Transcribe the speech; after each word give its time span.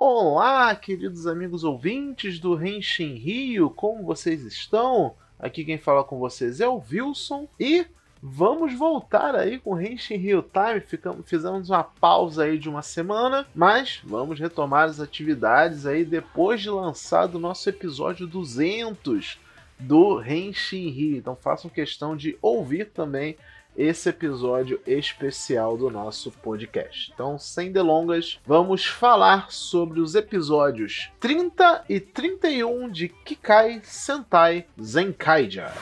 Olá, 0.00 0.76
queridos 0.76 1.26
amigos 1.26 1.64
ouvintes 1.64 2.38
do 2.38 2.54
Renshin 2.54 3.14
Rio, 3.14 3.68
como 3.68 4.04
vocês 4.04 4.44
estão? 4.44 5.16
Aqui 5.36 5.64
quem 5.64 5.76
fala 5.76 6.04
com 6.04 6.20
vocês 6.20 6.60
é 6.60 6.68
o 6.68 6.80
Wilson 6.80 7.48
e 7.58 7.84
vamos 8.22 8.78
voltar 8.78 9.34
aí 9.34 9.58
com 9.58 9.80
Henshin 9.80 10.14
Rio 10.14 10.40
Time. 10.40 10.80
Ficamos, 10.80 11.28
fizemos 11.28 11.68
uma 11.68 11.82
pausa 11.82 12.44
aí 12.44 12.56
de 12.56 12.68
uma 12.68 12.80
semana, 12.80 13.44
mas 13.52 14.00
vamos 14.04 14.38
retomar 14.38 14.84
as 14.84 15.00
atividades 15.00 15.84
aí 15.84 16.04
depois 16.04 16.60
de 16.60 16.70
lançado 16.70 17.34
o 17.34 17.40
nosso 17.40 17.68
episódio 17.68 18.24
200 18.24 19.36
do 19.80 20.22
Henshin 20.22 20.90
Rio. 20.90 21.16
Então 21.16 21.34
façam 21.34 21.68
questão 21.68 22.16
de 22.16 22.38
ouvir 22.40 22.90
também 22.90 23.36
esse 23.78 24.08
episódio 24.08 24.80
especial 24.84 25.78
do 25.78 25.88
nosso 25.88 26.32
podcast. 26.32 27.12
Então, 27.14 27.38
sem 27.38 27.70
delongas, 27.70 28.40
vamos 28.44 28.84
falar 28.84 29.52
sobre 29.52 30.00
os 30.00 30.16
episódios 30.16 31.12
30 31.20 31.84
e 31.88 32.00
31 32.00 32.90
de 32.90 33.08
Kikai 33.08 33.80
Sentai 33.84 34.66
Zenkaija. 34.82 35.72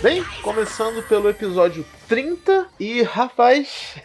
Bem, 0.00 0.22
começando 0.42 1.02
pelo 1.08 1.28
episódio 1.28 1.84
30 2.06 2.68
e 2.78 3.02
rapaz, 3.02 3.96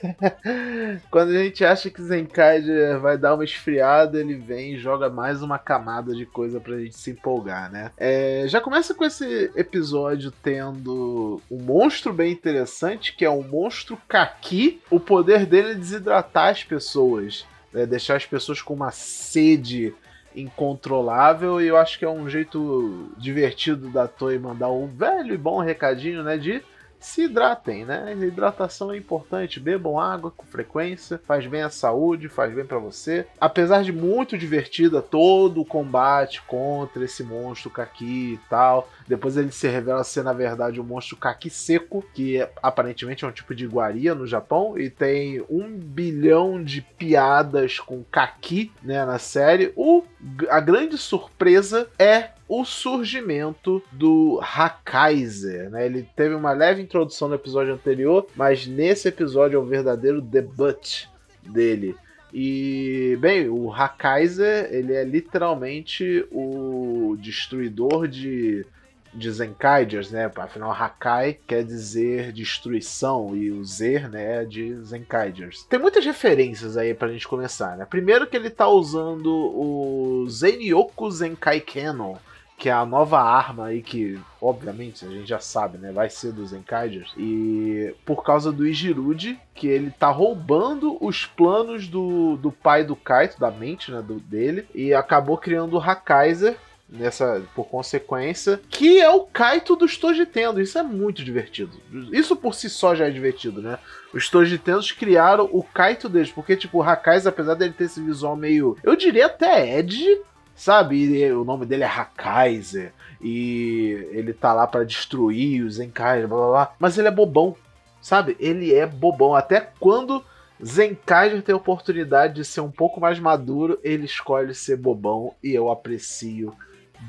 quando 1.11 1.29
a 1.29 1.43
gente 1.43 1.63
acha 1.63 1.87
que 1.91 2.01
Zenkaiger 2.01 2.99
vai 2.99 3.15
dar 3.15 3.35
uma 3.35 3.43
esfriada, 3.43 4.19
ele 4.19 4.33
vem 4.33 4.73
e 4.73 4.79
joga 4.79 5.07
mais 5.07 5.43
uma 5.43 5.59
camada 5.59 6.15
de 6.15 6.25
coisa 6.25 6.59
pra 6.59 6.79
gente 6.79 6.97
se 6.97 7.11
empolgar, 7.11 7.71
né? 7.71 7.91
É, 7.95 8.43
já 8.47 8.59
começa 8.59 8.95
com 8.95 9.05
esse 9.05 9.51
episódio 9.55 10.31
tendo 10.31 11.39
um 11.49 11.61
monstro 11.61 12.11
bem 12.11 12.31
interessante, 12.31 13.15
que 13.15 13.23
é 13.23 13.29
o 13.29 13.43
monstro 13.43 13.95
Kaki. 14.07 14.81
O 14.89 14.99
poder 14.99 15.45
dele 15.45 15.73
é 15.73 15.75
desidratar 15.75 16.49
as 16.49 16.63
pessoas, 16.63 17.45
né? 17.71 17.85
deixar 17.85 18.15
as 18.15 18.25
pessoas 18.25 18.63
com 18.63 18.73
uma 18.73 18.89
sede 18.89 19.93
incontrolável 20.35 21.61
e 21.61 21.67
eu 21.67 21.77
acho 21.77 21.97
que 21.97 22.05
é 22.05 22.09
um 22.09 22.29
jeito 22.29 23.11
divertido 23.17 23.89
da 23.89 24.07
Toei 24.07 24.37
mandar 24.37 24.71
um 24.71 24.87
velho 24.87 25.33
e 25.33 25.37
bom 25.37 25.59
recadinho, 25.59 26.23
né, 26.23 26.37
de 26.37 26.61
se 27.05 27.23
hidratem, 27.23 27.85
né? 27.85 28.15
Hidratação 28.19 28.91
é 28.91 28.97
importante, 28.97 29.59
bebam 29.59 29.99
água 29.99 30.31
com 30.31 30.45
frequência, 30.45 31.21
faz 31.25 31.45
bem 31.45 31.61
à 31.61 31.69
saúde, 31.69 32.29
faz 32.29 32.53
bem 32.53 32.65
para 32.65 32.77
você. 32.77 33.25
Apesar 33.39 33.83
de 33.83 33.91
muito 33.91 34.37
divertida 34.37 35.01
todo 35.01 35.61
o 35.61 35.65
combate 35.65 36.41
contra 36.43 37.03
esse 37.03 37.23
monstro 37.23 37.69
Kaki 37.69 38.33
e 38.33 38.39
tal, 38.49 38.89
depois 39.07 39.37
ele 39.37 39.51
se 39.51 39.67
revela 39.67 40.03
ser, 40.03 40.23
na 40.23 40.33
verdade, 40.33 40.79
um 40.79 40.83
monstro 40.83 41.17
kaki 41.17 41.49
seco, 41.49 42.03
que 42.13 42.41
é, 42.41 42.51
aparentemente 42.61 43.25
é 43.25 43.27
um 43.27 43.31
tipo 43.31 43.53
de 43.53 43.65
iguaria 43.65 44.15
no 44.15 44.25
Japão, 44.25 44.77
e 44.77 44.89
tem 44.89 45.43
um 45.49 45.77
bilhão 45.77 46.63
de 46.63 46.81
piadas 46.81 47.79
com 47.79 48.03
kaki 48.03 48.71
né, 48.81 49.05
na 49.05 49.19
série. 49.19 49.73
O, 49.75 50.03
a 50.49 50.59
grande 50.59 50.97
surpresa 50.97 51.89
é 51.97 52.29
o 52.47 52.65
surgimento 52.65 53.81
do 53.91 54.39
Hakaiser, 54.41 55.69
né? 55.69 55.85
Ele 55.85 56.07
teve 56.15 56.35
uma 56.35 56.51
leve 56.51 56.81
introdução 56.81 57.27
no 57.27 57.35
episódio 57.35 57.73
anterior, 57.73 58.27
mas 58.35 58.67
nesse 58.67 59.07
episódio 59.07 59.57
é 59.57 59.59
o 59.59 59.65
verdadeiro 59.65 60.21
debut 60.21 61.05
dele. 61.41 61.95
E, 62.33 63.17
bem, 63.21 63.47
o 63.47 63.71
Hakaiser, 63.71 64.67
ele 64.71 64.93
é 64.93 65.03
literalmente 65.03 66.25
o 66.31 67.15
destruidor 67.19 68.07
de 68.07 68.65
de 69.13 69.31
Zenkaiders, 69.31 70.09
né? 70.11 70.29
Afinal, 70.35 70.71
Hakai 70.71 71.37
quer 71.47 71.63
dizer 71.63 72.31
destruição 72.31 73.35
e 73.35 73.51
o 73.51 73.63
Zer, 73.63 74.09
né, 74.09 74.41
é 74.41 74.45
de 74.45 74.75
Zenkaiders. 74.83 75.63
Tem 75.69 75.79
muitas 75.79 76.03
referências 76.03 76.75
aí 76.75 76.93
pra 76.93 77.09
gente 77.09 77.27
começar, 77.27 77.77
né? 77.77 77.85
Primeiro 77.85 78.25
que 78.25 78.35
ele 78.35 78.49
tá 78.49 78.67
usando 78.67 79.27
o 79.27 80.25
Zenyoku 80.27 81.11
Zenkai 81.11 81.59
Cannon, 81.59 82.17
que 82.63 82.69
é 82.69 82.71
a 82.71 82.85
nova 82.85 83.19
arma 83.19 83.65
aí 83.65 83.81
que, 83.81 84.17
obviamente, 84.41 85.03
a 85.03 85.09
gente 85.09 85.27
já 85.27 85.39
sabe, 85.39 85.77
né, 85.77 85.91
vai 85.91 86.09
ser 86.09 86.31
dos 86.31 86.51
Zenkaiders. 86.51 87.13
E 87.17 87.93
por 88.05 88.23
causa 88.23 88.53
do 88.53 88.65
Ijirude, 88.65 89.37
que 89.53 89.67
ele 89.67 89.91
tá 89.91 90.07
roubando 90.09 90.97
os 91.05 91.25
planos 91.25 91.89
do, 91.89 92.37
do 92.37 92.53
pai 92.53 92.85
do 92.85 92.95
Kaito, 92.95 93.37
da 93.37 93.51
mente, 93.51 93.91
né, 93.91 94.01
do, 94.01 94.17
dele, 94.17 94.65
e 94.73 94.93
acabou 94.93 95.37
criando 95.37 95.73
o 95.73 95.81
Hakaiser, 95.81 96.55
nessa 96.89 97.43
por 97.53 97.65
consequência, 97.65 98.61
que 98.69 99.01
é 99.01 99.09
o 99.09 99.25
Kaito 99.25 99.75
dos 99.75 99.97
Tojitendo. 99.97 100.61
Isso 100.61 100.77
é 100.77 100.83
muito 100.83 101.21
divertido. 101.21 101.77
Isso 102.13 102.33
por 102.33 102.55
si 102.55 102.69
só 102.69 102.95
já 102.95 103.07
é 103.07 103.11
divertido, 103.11 103.61
né? 103.61 103.77
Os 104.13 104.29
Tojitendos 104.29 104.89
criaram 104.89 105.49
o 105.51 105.63
Kaito 105.63 106.07
deles, 106.07 106.31
porque 106.31 106.55
tipo, 106.55 106.77
o 106.77 106.81
Hakaiser, 106.81 107.27
apesar 107.27 107.55
dele 107.55 107.73
ter 107.77 107.85
esse 107.85 108.01
visual 108.01 108.37
meio, 108.37 108.77
eu 108.83 108.95
diria 108.95 109.25
até 109.25 109.79
Ed, 109.79 110.21
sabe? 110.55 111.03
E 111.03 111.31
o 111.31 111.43
nome 111.43 111.65
dele 111.65 111.83
é 111.83 111.87
Hakaiser 111.87 112.93
e 113.21 114.07
ele 114.11 114.33
tá 114.33 114.53
lá 114.53 114.67
para 114.67 114.83
destruir 114.83 115.63
os 115.63 115.75
Zenkaiser, 115.75 116.27
blá 116.27 116.37
blá 116.37 116.47
blá, 116.47 116.75
mas 116.79 116.97
ele 116.97 117.07
é 117.07 117.11
bobão, 117.11 117.55
sabe? 118.01 118.35
Ele 118.39 118.73
é 118.73 118.85
bobão 118.85 119.33
até 119.33 119.61
quando 119.79 120.23
Zenkaiser 120.63 121.41
tem 121.41 121.53
a 121.53 121.57
oportunidade 121.57 122.35
de 122.35 122.45
ser 122.45 122.61
um 122.61 122.71
pouco 122.71 122.99
mais 122.99 123.19
maduro, 123.19 123.79
ele 123.83 124.05
escolhe 124.05 124.53
ser 124.53 124.77
bobão 124.77 125.33
e 125.43 125.53
eu 125.53 125.71
aprecio 125.71 126.53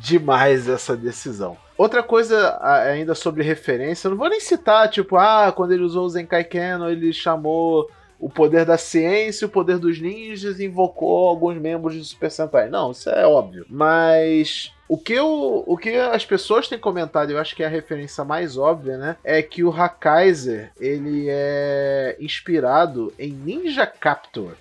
demais 0.00 0.68
essa 0.68 0.96
decisão. 0.96 1.56
Outra 1.76 2.02
coisa 2.02 2.58
ainda 2.62 3.14
sobre 3.14 3.42
referência, 3.42 4.06
eu 4.06 4.12
não 4.12 4.18
vou 4.18 4.28
nem 4.28 4.40
citar, 4.40 4.88
tipo, 4.88 5.16
ah, 5.16 5.52
quando 5.54 5.72
ele 5.72 5.82
usou 5.82 6.06
o 6.06 6.08
Zenkai 6.08 6.44
Keno, 6.44 6.88
ele 6.88 7.12
chamou 7.12 7.90
o 8.24 8.30
poder 8.30 8.64
da 8.64 8.78
ciência, 8.78 9.46
o 9.46 9.50
poder 9.50 9.76
dos 9.76 10.00
ninjas 10.00 10.58
invocou 10.58 11.28
alguns 11.28 11.58
membros 11.58 11.94
de 11.94 12.02
Super 12.02 12.30
Sentai. 12.30 12.70
Não, 12.70 12.90
isso 12.90 13.10
é 13.10 13.26
óbvio. 13.26 13.66
Mas 13.68 14.72
o 14.88 14.96
que, 14.96 15.12
eu, 15.12 15.62
o 15.66 15.76
que 15.76 15.90
as 15.90 16.24
pessoas 16.24 16.66
têm 16.66 16.78
comentado, 16.78 17.30
eu 17.30 17.38
acho 17.38 17.54
que 17.54 17.62
é 17.62 17.66
a 17.66 17.68
referência 17.68 18.24
mais 18.24 18.56
óbvia, 18.56 18.96
né? 18.96 19.16
É 19.22 19.42
que 19.42 19.62
o 19.62 19.70
Hakaiser, 19.70 20.72
ele 20.80 21.26
é 21.28 22.16
inspirado 22.18 23.12
em 23.18 23.30
Ninja 23.30 23.86
Captor 23.86 24.56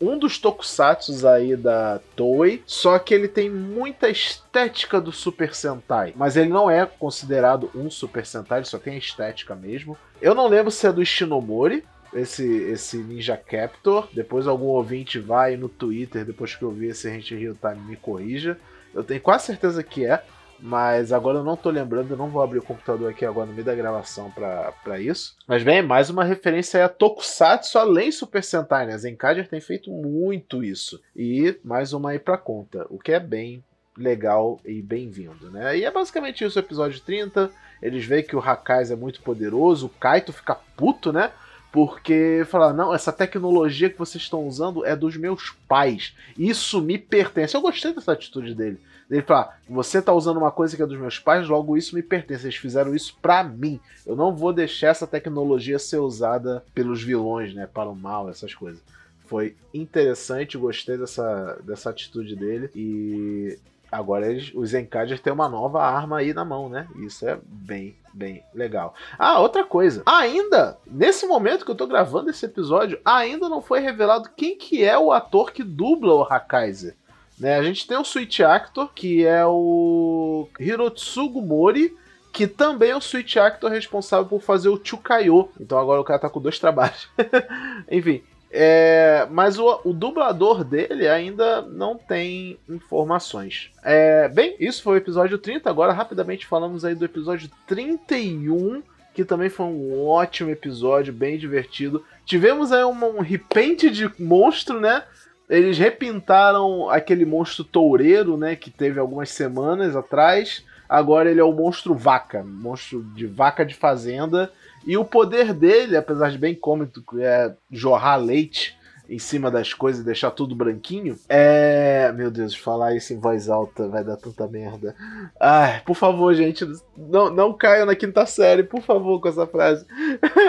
um 0.00 0.16
dos 0.16 0.38
tokusatsus 0.38 1.24
aí 1.24 1.56
da 1.56 2.00
Toei, 2.14 2.62
só 2.64 2.96
que 2.98 3.12
ele 3.12 3.26
tem 3.26 3.50
muita 3.50 4.08
estética 4.08 5.00
do 5.00 5.10
Super 5.10 5.52
Sentai, 5.52 6.12
mas 6.16 6.36
ele 6.36 6.48
não 6.48 6.70
é 6.70 6.86
considerado 6.86 7.68
um 7.74 7.90
Super 7.90 8.24
Sentai, 8.24 8.60
ele 8.60 8.66
só 8.66 8.78
tem 8.78 8.94
a 8.94 8.98
estética 8.98 9.54
mesmo. 9.54 9.98
Eu 10.22 10.34
não 10.34 10.46
lembro 10.46 10.70
se 10.70 10.86
é 10.86 10.92
do 10.92 11.02
Ishinomori, 11.02 11.84
esse, 12.14 12.46
esse 12.46 12.98
Ninja 12.98 13.36
Captor. 13.36 14.08
Depois 14.12 14.46
algum 14.46 14.66
ouvinte 14.66 15.18
vai 15.18 15.56
no 15.56 15.68
Twitter, 15.68 16.24
depois 16.24 16.54
que 16.54 16.62
eu 16.62 16.70
vi 16.70 16.86
esse 16.86 17.08
Rente 17.08 17.34
Real 17.34 17.54
Time, 17.54 17.88
me 17.88 17.96
corrija. 17.96 18.58
Eu 18.94 19.02
tenho 19.02 19.20
quase 19.20 19.46
certeza 19.46 19.82
que 19.82 20.06
é. 20.06 20.22
Mas 20.60 21.12
agora 21.12 21.38
eu 21.38 21.44
não 21.44 21.56
tô 21.56 21.68
lembrando, 21.68 22.12
eu 22.12 22.16
não 22.16 22.30
vou 22.30 22.40
abrir 22.40 22.58
o 22.58 22.62
computador 22.62 23.10
aqui 23.10 23.24
agora 23.24 23.46
no 23.46 23.52
meio 23.52 23.64
da 23.64 23.74
gravação 23.74 24.30
para 24.30 25.00
isso. 25.00 25.36
Mas 25.46 25.62
bem, 25.62 25.82
mais 25.82 26.08
uma 26.08 26.24
referência 26.24 26.82
a 26.84 26.88
Tokusatsu 26.88 27.76
além 27.76 28.12
Super 28.12 28.42
Sentai, 28.42 28.86
né? 28.86 28.96
Zenkaiger 28.96 29.48
tem 29.48 29.60
feito 29.60 29.90
muito 29.90 30.62
isso. 30.62 31.02
E 31.14 31.58
mais 31.64 31.92
uma 31.92 32.10
aí 32.10 32.18
pra 32.18 32.38
conta, 32.38 32.86
o 32.88 32.98
que 32.98 33.12
é 33.12 33.20
bem 33.20 33.62
legal 33.96 34.60
e 34.64 34.80
bem-vindo, 34.80 35.50
né? 35.50 35.76
E 35.76 35.84
é 35.84 35.90
basicamente 35.90 36.44
isso 36.44 36.58
episódio 36.58 37.00
30. 37.00 37.50
Eles 37.82 38.04
veem 38.04 38.24
que 38.24 38.36
o 38.36 38.40
Hakais 38.40 38.90
é 38.90 38.96
muito 38.96 39.20
poderoso, 39.22 39.86
o 39.86 39.90
Kaito 39.90 40.32
fica 40.32 40.54
puto, 40.76 41.12
né? 41.12 41.30
Porque 41.74 42.44
falar, 42.46 42.72
não, 42.72 42.94
essa 42.94 43.12
tecnologia 43.12 43.90
que 43.90 43.98
vocês 43.98 44.22
estão 44.22 44.46
usando 44.46 44.86
é 44.86 44.94
dos 44.94 45.16
meus 45.16 45.50
pais. 45.66 46.14
Isso 46.38 46.80
me 46.80 46.96
pertence. 46.96 47.56
Eu 47.56 47.60
gostei 47.60 47.92
dessa 47.92 48.12
atitude 48.12 48.54
dele. 48.54 48.78
Ele 49.10 49.22
fala: 49.22 49.56
você 49.68 50.00
tá 50.00 50.12
usando 50.12 50.36
uma 50.36 50.52
coisa 50.52 50.76
que 50.76 50.82
é 50.84 50.86
dos 50.86 50.96
meus 50.96 51.18
pais, 51.18 51.48
logo 51.48 51.76
isso 51.76 51.96
me 51.96 52.00
pertence. 52.00 52.44
Eles 52.44 52.54
fizeram 52.54 52.94
isso 52.94 53.18
para 53.20 53.42
mim. 53.42 53.80
Eu 54.06 54.14
não 54.14 54.36
vou 54.36 54.52
deixar 54.52 54.86
essa 54.86 55.04
tecnologia 55.04 55.76
ser 55.80 55.98
usada 55.98 56.64
pelos 56.72 57.02
vilões, 57.02 57.52
né? 57.52 57.66
Para 57.66 57.90
o 57.90 57.96
mal, 57.96 58.30
essas 58.30 58.54
coisas. 58.54 58.80
Foi 59.26 59.56
interessante, 59.74 60.56
gostei 60.56 60.96
dessa, 60.96 61.58
dessa 61.64 61.90
atitude 61.90 62.36
dele. 62.36 62.70
E 62.72 63.58
agora 63.94 64.28
eles, 64.28 64.50
os 64.54 64.74
Encaders 64.74 65.20
têm 65.20 65.32
uma 65.32 65.48
nova 65.48 65.82
arma 65.82 66.18
aí 66.18 66.34
na 66.34 66.44
mão, 66.44 66.68
né? 66.68 66.88
Isso 66.96 67.26
é 67.28 67.38
bem, 67.44 67.96
bem 68.12 68.42
legal. 68.52 68.94
Ah, 69.18 69.38
outra 69.38 69.64
coisa. 69.64 70.02
Ainda, 70.04 70.76
nesse 70.86 71.26
momento 71.26 71.64
que 71.64 71.70
eu 71.70 71.76
tô 71.76 71.86
gravando 71.86 72.30
esse 72.30 72.44
episódio, 72.44 72.98
ainda 73.04 73.48
não 73.48 73.62
foi 73.62 73.80
revelado 73.80 74.30
quem 74.36 74.56
que 74.56 74.82
é 74.82 74.98
o 74.98 75.12
ator 75.12 75.52
que 75.52 75.62
dubla 75.62 76.14
o 76.14 76.22
Hakaiser. 76.22 76.96
Né? 77.38 77.56
A 77.56 77.62
gente 77.62 77.86
tem 77.86 77.96
o 77.96 78.04
Switch 78.04 78.40
Actor, 78.40 78.90
que 78.92 79.24
é 79.24 79.44
o 79.46 80.48
Hirotsugu 80.58 81.40
Mori, 81.40 81.96
que 82.32 82.48
também 82.48 82.90
é 82.90 82.96
o 82.96 83.00
Switch 83.00 83.36
Actor 83.36 83.70
responsável 83.70 84.26
por 84.26 84.42
fazer 84.42 84.68
o 84.68 84.80
Chukayo. 84.82 85.48
Então 85.60 85.78
agora 85.78 86.00
o 86.00 86.04
cara 86.04 86.18
tá 86.18 86.28
com 86.28 86.40
dois 86.40 86.58
trabalhos. 86.58 87.08
Enfim. 87.88 88.22
É, 88.56 89.26
mas 89.32 89.58
o, 89.58 89.80
o, 89.84 89.92
dublador 89.92 90.62
dele 90.62 91.08
ainda 91.08 91.60
não 91.62 91.96
tem 91.96 92.56
informações. 92.68 93.72
É, 93.82 94.28
bem, 94.28 94.54
isso 94.60 94.80
foi 94.80 94.94
o 94.94 94.96
episódio 94.96 95.38
30. 95.38 95.68
Agora, 95.68 95.92
rapidamente, 95.92 96.46
falamos 96.46 96.84
aí 96.84 96.94
do 96.94 97.04
episódio 97.04 97.50
31 97.66 98.80
que 99.14 99.24
também 99.24 99.48
foi 99.48 99.66
um 99.66 100.06
ótimo 100.08 100.50
episódio, 100.50 101.12
bem 101.12 101.38
divertido. 101.38 102.04
Tivemos 102.26 102.72
aí 102.72 102.84
um, 102.84 103.18
um 103.18 103.20
repente 103.20 103.88
de 103.88 104.10
monstro, 104.20 104.80
né? 104.80 105.04
Eles 105.48 105.78
repintaram 105.78 106.90
aquele 106.90 107.24
monstro 107.24 107.62
toureiro, 107.62 108.36
né? 108.36 108.56
Que 108.56 108.70
teve 108.70 108.98
algumas 108.98 109.30
semanas 109.30 109.94
atrás. 109.94 110.64
Agora 110.88 111.30
ele 111.30 111.40
é 111.40 111.44
o 111.44 111.52
monstro 111.52 111.94
vaca, 111.94 112.42
monstro 112.42 113.04
de 113.14 113.24
vaca 113.24 113.64
de 113.64 113.74
fazenda. 113.74 114.50
E 114.86 114.96
o 114.96 115.04
poder 115.04 115.52
dele, 115.52 115.96
apesar 115.96 116.30
de 116.30 116.38
bem 116.38 116.54
cômico, 116.54 117.18
é 117.18 117.54
jorrar 117.70 118.16
leite 118.16 118.76
em 119.08 119.18
cima 119.18 119.50
das 119.50 119.72
coisas 119.72 120.02
e 120.02 120.04
deixar 120.04 120.30
tudo 120.30 120.54
branquinho. 120.54 121.18
É. 121.28 122.12
Meu 122.12 122.30
Deus, 122.30 122.54
falar 122.54 122.94
isso 122.94 123.12
em 123.12 123.20
voz 123.20 123.48
alta 123.48 123.88
vai 123.88 124.02
dar 124.02 124.16
tanta 124.16 124.46
merda. 124.46 124.94
Ai, 125.38 125.80
por 125.84 125.94
favor, 125.94 126.34
gente, 126.34 126.66
não, 126.96 127.30
não 127.30 127.52
caiam 127.52 127.86
na 127.86 127.94
quinta 127.94 128.24
série, 128.26 128.62
por 128.62 128.82
favor, 128.82 129.20
com 129.20 129.28
essa 129.28 129.46
frase. 129.46 129.86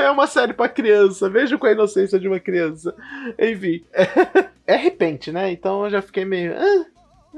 É 0.05 0.09
uma 0.11 0.27
série 0.27 0.53
para 0.53 0.69
criança, 0.69 1.29
veja 1.29 1.57
com 1.57 1.65
a 1.65 1.71
inocência 1.71 2.19
de 2.19 2.27
uma 2.27 2.39
criança. 2.39 2.93
Enfim, 3.39 3.83
é, 3.93 4.05
é 4.73 4.75
repente, 4.75 5.31
né? 5.31 5.51
Então 5.51 5.83
eu 5.85 5.89
já 5.89 6.01
fiquei 6.01 6.25
meio. 6.25 6.53
Ah, 6.55 6.85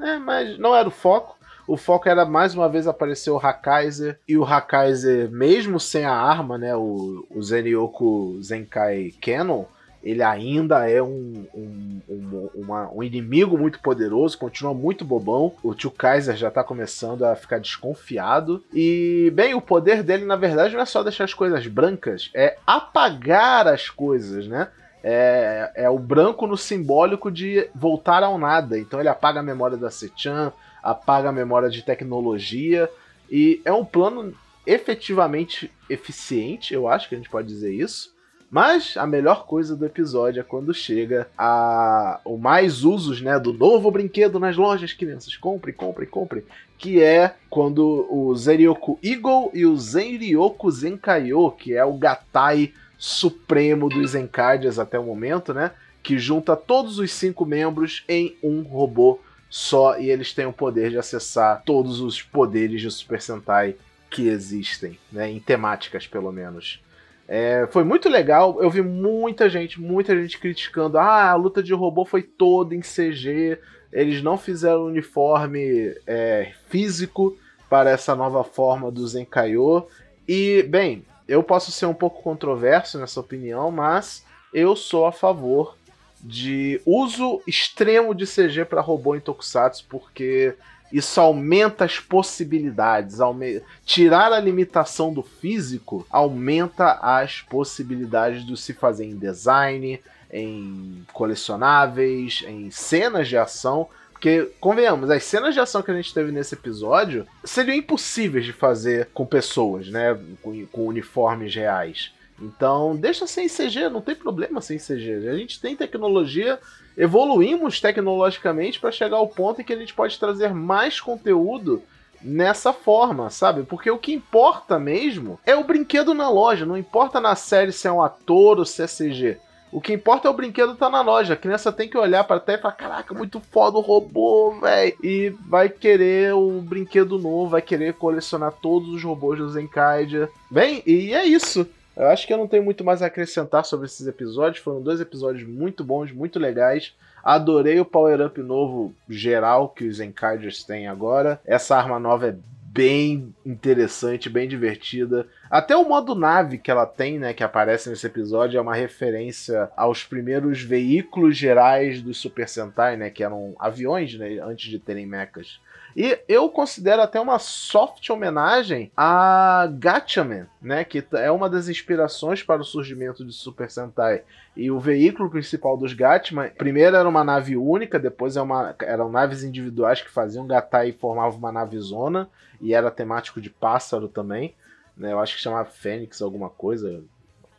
é, 0.10 0.18
mas 0.18 0.58
não 0.58 0.76
era 0.76 0.88
o 0.88 0.92
foco. 0.92 1.37
O 1.68 1.76
foco 1.78 2.08
era 2.08 2.26
mais 2.26 2.56
uma 2.56 2.70
vez 2.70 2.88
aparecer 2.88 3.30
o 3.30 3.38
Hakaiser. 3.38 4.18
E 4.28 4.38
o 4.38 4.46
Hakaiser, 4.46 5.30
mesmo 5.30 5.80
sem 5.80 6.06
a 6.06 6.14
arma, 6.14 6.58
né? 6.58 6.76
O, 6.76 7.28
o 7.30 7.42
Zenyoku 7.42 8.40
Zenkai 8.42 9.14
Canon 9.22 9.66
ele 10.04 10.24
ainda 10.24 10.90
é 10.90 11.02
um, 11.04 11.46
um, 11.54 12.02
um, 12.08 12.50
uma, 12.56 12.90
um, 12.94 13.04
inimigo 13.04 13.58
muito 13.58 13.80
poderoso, 13.82 14.38
continua 14.38 14.74
muito 14.74 15.04
bobão. 15.04 15.54
O 15.62 15.74
tio 15.74 15.92
Kaiser 15.92 16.36
já 16.38 16.50
tá 16.50 16.64
começando 16.64 17.24
a 17.26 17.36
ficar 17.36 17.60
desconfiado. 17.60 18.64
E, 18.74 19.30
bem, 19.36 19.54
o 19.54 19.60
poder 19.60 20.04
dele, 20.04 20.24
na 20.24 20.38
verdade, 20.38 20.74
não 20.74 20.82
é 20.82 20.86
só 20.86 21.04
deixar 21.04 21.26
as 21.26 21.34
coisas 21.34 21.68
brancas, 21.68 22.32
é 22.34 22.58
apagar 22.66 23.68
as 23.68 23.90
coisas, 23.90 24.48
né? 24.48 24.70
É, 25.04 25.72
é 25.76 25.90
o 25.90 26.00
branco 26.00 26.48
no 26.48 26.58
simbólico 26.58 27.32
de 27.32 27.70
voltar 27.76 28.24
ao 28.24 28.38
nada. 28.38 28.80
Então 28.80 29.00
ele 29.00 29.10
apaga 29.10 29.42
a 29.42 29.44
memória 29.44 29.78
da 29.78 29.92
Sechan, 29.92 30.52
apaga 30.88 31.28
a 31.28 31.34
memória 31.34 31.70
de 31.70 31.84
tecnologia. 31.84 32.90
E 33.30 33.62
é 33.66 33.74
um 33.74 33.84
plano 33.84 34.34
efetivamente 34.66 35.70
eficiente, 35.90 36.74
eu 36.74 36.88
acho 36.88 37.10
que 37.10 37.16
a 37.16 37.18
gente 37.18 37.30
pode 37.30 37.48
dizer 37.48 37.74
isso. 37.74 38.16
Mas 38.50 38.96
a 38.96 39.06
melhor 39.06 39.46
coisa 39.46 39.76
do 39.76 39.86
episódio 39.86 40.40
é 40.40 40.44
quando 40.44 40.74
chega 40.74 41.28
a 41.38 42.22
o 42.24 42.38
mais 42.38 42.86
usos, 42.86 43.22
né, 43.22 43.38
do 43.38 43.52
novo 43.52 43.92
brinquedo 43.92 44.40
nas 44.40 44.56
lojas, 44.56 44.94
crianças. 44.94 45.36
Compre, 45.36 45.74
compre, 45.74 46.06
compre. 46.06 46.46
Que 46.78 47.04
é 47.04 47.36
quando 47.50 48.08
o 48.10 48.34
Zenryoku 48.34 48.98
Eagle 49.04 49.52
e 49.54 49.66
o 49.66 49.76
Zenryoku 49.76 50.72
Zenkaio, 50.72 51.52
que 51.52 51.74
é 51.74 51.84
o 51.84 51.98
Gatai 51.98 52.72
supremo 52.98 53.90
dos 53.90 54.12
Zenkardias 54.12 54.80
até 54.80 54.98
o 54.98 55.04
momento, 55.04 55.54
né? 55.54 55.72
Que 56.02 56.18
junta 56.18 56.56
todos 56.56 57.00
os 57.00 57.12
cinco 57.12 57.46
membros 57.46 58.06
em 58.08 58.38
um 58.42 58.62
robô 58.62 59.20
só 59.50 59.98
e 60.00 60.10
eles 60.10 60.34
têm 60.34 60.46
o 60.46 60.54
poder 60.54 60.90
de 60.90 60.98
acessar 60.98 61.64
todos 61.66 62.02
os 62.02 62.22
poderes 62.22 62.82
de 62.82 62.92
Super 62.92 63.22
Sentai 63.22 63.76
que 64.10 64.28
existem, 64.28 64.98
né? 65.12 65.30
Em 65.30 65.40
temáticas, 65.40 66.08
pelo 66.08 66.32
menos. 66.32 66.82
É, 67.28 67.68
foi 67.72 67.84
muito 67.84 68.08
legal. 68.08 68.62
Eu 68.62 68.70
vi 68.70 68.82
muita 68.82 69.50
gente, 69.50 69.82
muita 69.82 70.16
gente 70.16 70.40
criticando. 70.40 70.98
Ah, 70.98 71.32
a 71.32 71.36
luta 71.36 71.62
de 71.62 71.74
robô 71.74 72.06
foi 72.06 72.24
toda 72.24 72.74
em 72.74 72.80
CG. 72.80 73.60
Eles 73.92 74.24
não 74.24 74.38
fizeram 74.38 74.86
uniforme 74.86 75.94
é, 76.06 76.54
físico 76.68 77.38
para 77.70 77.90
essa 77.90 78.16
nova 78.16 78.44
forma 78.44 78.90
do 78.90 79.06
Zenkaiô. 79.06 79.88
E, 80.28 80.64
bem, 80.64 81.06
eu 81.28 81.44
posso 81.44 81.72
ser 81.72 81.86
um 81.86 81.94
pouco 81.94 82.22
controverso 82.22 82.98
nessa 82.98 83.20
opinião, 83.20 83.72
mas 83.72 84.26
eu 84.54 84.76
sou 84.76 85.06
a 85.06 85.12
favor 85.12 85.78
de 86.28 86.82
uso 86.86 87.42
extremo 87.48 88.14
de 88.14 88.26
CG 88.26 88.66
para 88.66 88.82
robô 88.82 89.16
em 89.16 89.20
Tokusatsu, 89.22 89.86
porque 89.88 90.54
isso 90.92 91.20
aumenta 91.22 91.86
as 91.86 92.00
possibilidades. 92.00 93.22
Aume... 93.22 93.62
Tirar 93.86 94.34
a 94.34 94.40
limitação 94.40 95.14
do 95.14 95.24
físico 95.24 96.06
aumenta 96.10 97.00
as 97.02 97.42
possibilidades 97.42 98.46
de 98.46 98.58
se 98.58 98.74
fazer 98.74 99.06
em 99.06 99.18
design, 99.18 100.02
em 100.32 101.06
colecionáveis, 101.14 102.44
em 102.46 102.70
cenas 102.72 103.30
de 103.30 103.38
ação. 103.38 103.88
Porque, 104.12 104.52
convenhamos, 104.60 105.10
as 105.10 105.24
cenas 105.24 105.54
de 105.54 105.62
ação 105.62 105.82
que 105.82 105.92
a 105.92 105.96
gente 105.96 106.14
teve 106.14 106.32
nesse 106.32 106.56
episódio 106.56 107.26
seriam 107.44 107.78
impossíveis 107.78 108.44
de 108.44 108.52
fazer 108.52 109.10
com 109.14 109.26
pessoas, 109.26 109.88
né? 109.90 110.18
Com, 110.42 110.66
com 110.66 110.88
uniformes 110.88 111.56
reais. 111.56 112.12
Então, 112.42 112.96
deixa 112.96 113.26
sem 113.26 113.48
CG, 113.48 113.90
não 113.90 114.02
tem 114.02 114.16
problema 114.16 114.62
sem 114.62 114.78
CG. 114.78 115.28
A 115.28 115.36
gente 115.36 115.60
tem 115.60 115.76
tecnologia, 115.76 116.60
evoluímos 116.96 117.82
tecnologicamente 117.82 118.80
para 118.80 118.92
chegar 118.92 119.18
ao 119.18 119.28
ponto 119.28 119.62
em 119.62 119.64
que 119.64 119.74
a 119.74 119.78
gente 119.78 119.94
pode 119.94 120.20
trazer 120.20 120.54
mais 120.54 121.00
conteúdo 121.00 121.82
nessa 122.22 122.74
forma, 122.74 123.30
sabe? 123.30 123.64
Porque 123.64 123.90
o 123.90 123.98
que 123.98 124.14
importa 124.14 124.78
mesmo 124.80 125.40
é 125.46 125.56
o 125.56 125.64
brinquedo 125.64 126.14
na 126.14 126.30
loja, 126.30 126.66
não 126.66 126.78
importa 126.78 127.20
na 127.20 127.36
série 127.36 127.72
se 127.72 127.88
é 127.88 127.92
um 127.92 128.02
ator 128.02 128.60
ou 128.60 128.66
se 128.66 128.84
é 128.84 128.88
CG. 128.88 129.38
O 129.72 129.82
que 129.82 129.94
importa 129.94 130.28
é 130.28 130.32
o 130.32 130.34
brinquedo 130.34 130.76
tá 130.76 130.90
na 130.90 131.02
loja. 131.02 131.34
A 131.34 131.38
criança 131.38 131.74
tem 131.74 131.90
que 131.90 131.98
olhar 131.98 132.24
para 132.24 132.40
trás 132.40 132.58
e 132.58 132.62
falar: 132.62 132.74
caraca, 132.74 133.14
muito 133.14 133.42
foda 133.52 133.78
o 133.78 133.82
robô, 133.82 134.58
velho. 134.62 134.96
E 135.04 135.34
vai 135.46 135.68
querer 135.68 136.34
o 136.34 136.62
brinquedo 136.62 137.20
novo, 137.20 137.50
vai 137.50 137.62
querer 137.62 137.94
colecionar 137.94 138.54
todos 138.54 138.90
os 138.90 139.04
robôs 139.04 139.38
do 139.38 139.50
Zenkaidia. 139.50 140.30
Bem, 140.50 140.82
e 140.86 141.14
é 141.14 141.26
isso. 141.26 141.68
Eu 141.98 142.08
acho 142.08 142.28
que 142.28 142.34
eu 142.34 142.38
não 142.38 142.48
tenho 142.48 142.64
muito 142.64 142.84
mais 142.84 143.02
a 143.02 143.08
acrescentar 143.08 143.66
sobre 143.66 143.88
esses 143.88 144.06
episódios. 144.06 144.64
Foram 144.64 144.82
dois 144.82 145.02
episódios 145.02 145.48
muito 145.48 145.84
bons, 145.84 146.12
muito 146.12 146.38
legais. 146.38 146.94
Adorei 147.24 147.80
o 147.80 147.86
power-up 147.86 148.40
novo 148.42 148.94
geral 149.10 149.70
que 149.70 149.88
os 149.88 150.00
Encarders 150.00 150.64
têm 150.64 150.88
agora. 150.88 151.42
Essa 151.44 151.76
arma 151.76 152.00
nova 152.00 152.28
é 152.28 152.36
bem 152.68 153.34
interessante, 153.44 154.30
bem 154.30 154.48
divertida. 154.48 155.28
Até 155.50 155.76
o 155.76 155.88
modo 155.88 156.16
nave 156.16 156.58
que 156.58 156.72
ela 156.72 156.86
tem, 156.86 157.20
né, 157.20 157.34
que 157.34 157.44
aparece 157.44 157.90
nesse 157.90 158.06
episódio, 158.06 158.58
é 158.58 158.62
uma 158.62 158.76
referência 158.76 159.70
aos 159.76 160.04
primeiros 160.04 160.62
veículos 160.62 161.38
gerais 161.38 162.02
do 162.02 162.14
Super 162.14 162.48
Sentai, 162.48 162.98
né, 162.98 163.10
que 163.10 163.24
eram 163.24 163.56
aviões, 163.60 164.18
né, 164.18 164.40
antes 164.40 164.70
de 164.70 164.80
terem 164.80 165.06
mechas. 165.06 165.60
E 165.98 166.20
eu 166.28 166.48
considero 166.48 167.02
até 167.02 167.20
uma 167.20 167.40
soft 167.40 168.08
homenagem 168.12 168.92
a 168.96 169.68
Gatchaman, 169.80 170.46
né? 170.62 170.84
Que 170.84 171.04
é 171.14 171.32
uma 171.32 171.50
das 171.50 171.70
inspirações 171.70 172.44
para 172.44 172.62
o 172.62 172.64
surgimento 172.64 173.26
de 173.26 173.34
Super 173.34 173.68
Sentai. 173.72 174.22
E 174.56 174.70
o 174.70 174.80
veículo 174.80 175.28
principal 175.28 175.76
dos 175.76 175.94
Gatchaman, 175.94 176.50
primeiro 176.50 176.96
era 176.96 177.10
uma 177.10 177.24
nave 177.24 177.58
única, 177.58 177.98
depois 177.98 178.38
é 178.38 178.42
uma, 178.44 178.76
eram 178.80 179.10
naves 179.10 179.44
individuais 179.44 180.00
que 180.00 180.12
faziam 180.12 180.46
Gatai 180.46 180.90
e 180.90 180.94
formavam 180.94 181.40
uma 181.40 181.52
nave 181.52 181.80
zona, 181.80 182.30
e 182.62 182.76
era 182.76 182.92
temático 182.92 183.42
de 183.42 183.50
pássaro 183.50 184.08
também. 184.08 184.54
Né? 184.98 185.12
Eu 185.12 185.20
acho 185.20 185.36
que 185.36 185.42
chamava 185.42 185.70
Fênix 185.70 186.22
alguma 186.22 186.50
coisa, 186.50 187.04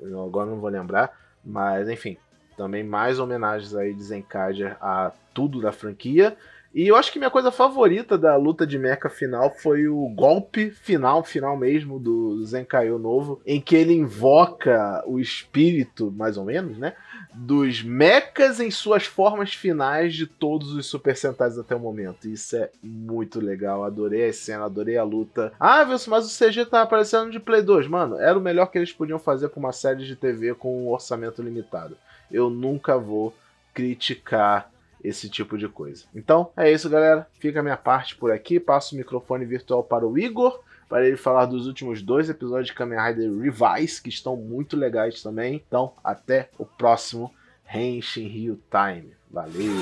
eu 0.01 0.25
agora 0.25 0.51
não 0.51 0.61
vou 0.61 0.71
lembrar. 0.71 1.13
Mas 1.45 1.89
enfim, 1.89 2.17
também 2.57 2.83
mais 2.83 3.19
homenagens 3.19 3.75
aí 3.75 3.95
de 3.95 4.03
Zenkaja 4.03 4.77
a 4.81 5.13
tudo 5.33 5.61
da 5.61 5.73
franquia. 5.73 6.37
E 6.75 6.87
eu 6.87 6.97
acho 6.97 7.11
que 7.11 7.19
minha 7.19 7.31
coisa 7.31 7.51
favorita 7.51 8.19
da 8.19 8.37
luta 8.37 8.67
de 8.67 8.79
mecha 8.79 9.09
final 9.09 9.51
foi 9.51 9.89
o 9.89 10.07
golpe 10.11 10.71
final, 10.71 11.25
final 11.25 11.57
mesmo, 11.57 11.99
do 11.99 12.45
Zenkaio 12.45 12.99
novo, 12.99 13.41
em 13.47 13.61
que 13.61 13.75
ele 13.75 13.95
invoca 13.95 15.03
o 15.07 15.19
espírito, 15.19 16.13
mais 16.13 16.37
ou 16.37 16.45
menos, 16.45 16.77
né? 16.77 16.95
Dos 17.35 17.83
mechas 17.83 18.59
em 18.59 18.71
suas 18.71 19.05
formas 19.05 19.55
finais 19.55 20.15
de 20.15 20.27
todos 20.27 20.73
os 20.73 20.87
Super 20.87 21.17
Sentais 21.17 21.59
até 21.59 21.75
o 21.75 21.81
momento. 21.81 22.29
Isso 22.29 22.57
é 22.57 22.71
muito 22.83 23.41
legal. 23.41 23.85
Adorei 23.85 24.29
a 24.29 24.33
cena, 24.33 24.65
adorei 24.65 24.97
a 24.97 25.05
luta. 25.05 25.53
Ah, 25.59 25.83
Wilson, 25.83 26.11
mas 26.11 26.27
o 26.27 26.47
CG 26.47 26.67
tá 26.67 26.83
aparecendo 26.83 27.31
de 27.31 27.39
Play 27.39 27.63
2. 27.63 27.87
Mano, 27.87 28.19
era 28.19 28.37
o 28.37 28.43
melhor 28.43 28.67
que 28.67 28.79
eles 28.79 28.93
podiam 28.93 29.19
fazer 29.19 29.49
pra 29.49 29.61
uma 29.61 29.73
série 29.73 30.05
de 30.05 30.17
TV 30.17 30.55
com 30.55 30.85
um 30.85 30.89
orçamento 30.91 31.43
limitado. 31.43 31.97
Eu 32.31 32.51
nunca 32.51 32.99
vou 32.99 33.35
criticar 33.73 34.71
esse 35.03 35.29
tipo 35.29 35.57
de 35.57 35.69
coisa. 35.69 36.05
Então 36.15 36.51
é 36.57 36.71
isso, 36.73 36.91
galera. 36.91 37.29
Fica 37.39 37.61
a 37.61 37.63
minha 37.63 37.77
parte 37.77 38.17
por 38.17 38.33
aqui. 38.33 38.59
Passo 38.59 38.95
o 38.95 38.99
microfone 38.99 39.45
virtual 39.45 39.85
para 39.85 40.07
o 40.07 40.19
Igor 40.19 40.61
para 40.89 41.07
ele 41.07 41.17
falar 41.17 41.47
dos 41.47 41.67
últimos 41.67 42.01
dois 42.03 42.31
episódios 42.31 42.69
de 42.69 42.75
Kamen 42.75 42.99
Rider 42.99 43.31
Revise, 43.39 44.01
que 44.01 44.09
estão 44.09 44.37
muito 44.37 44.77
legais 44.77 45.23
também. 45.23 45.63
Então, 45.67 45.93
até 46.03 46.49
o 46.57 46.65
próximo 46.65 47.33
Henshin 47.73 48.27
Rio 48.27 48.61
Time. 48.71 49.13
Valeu! 49.31 49.73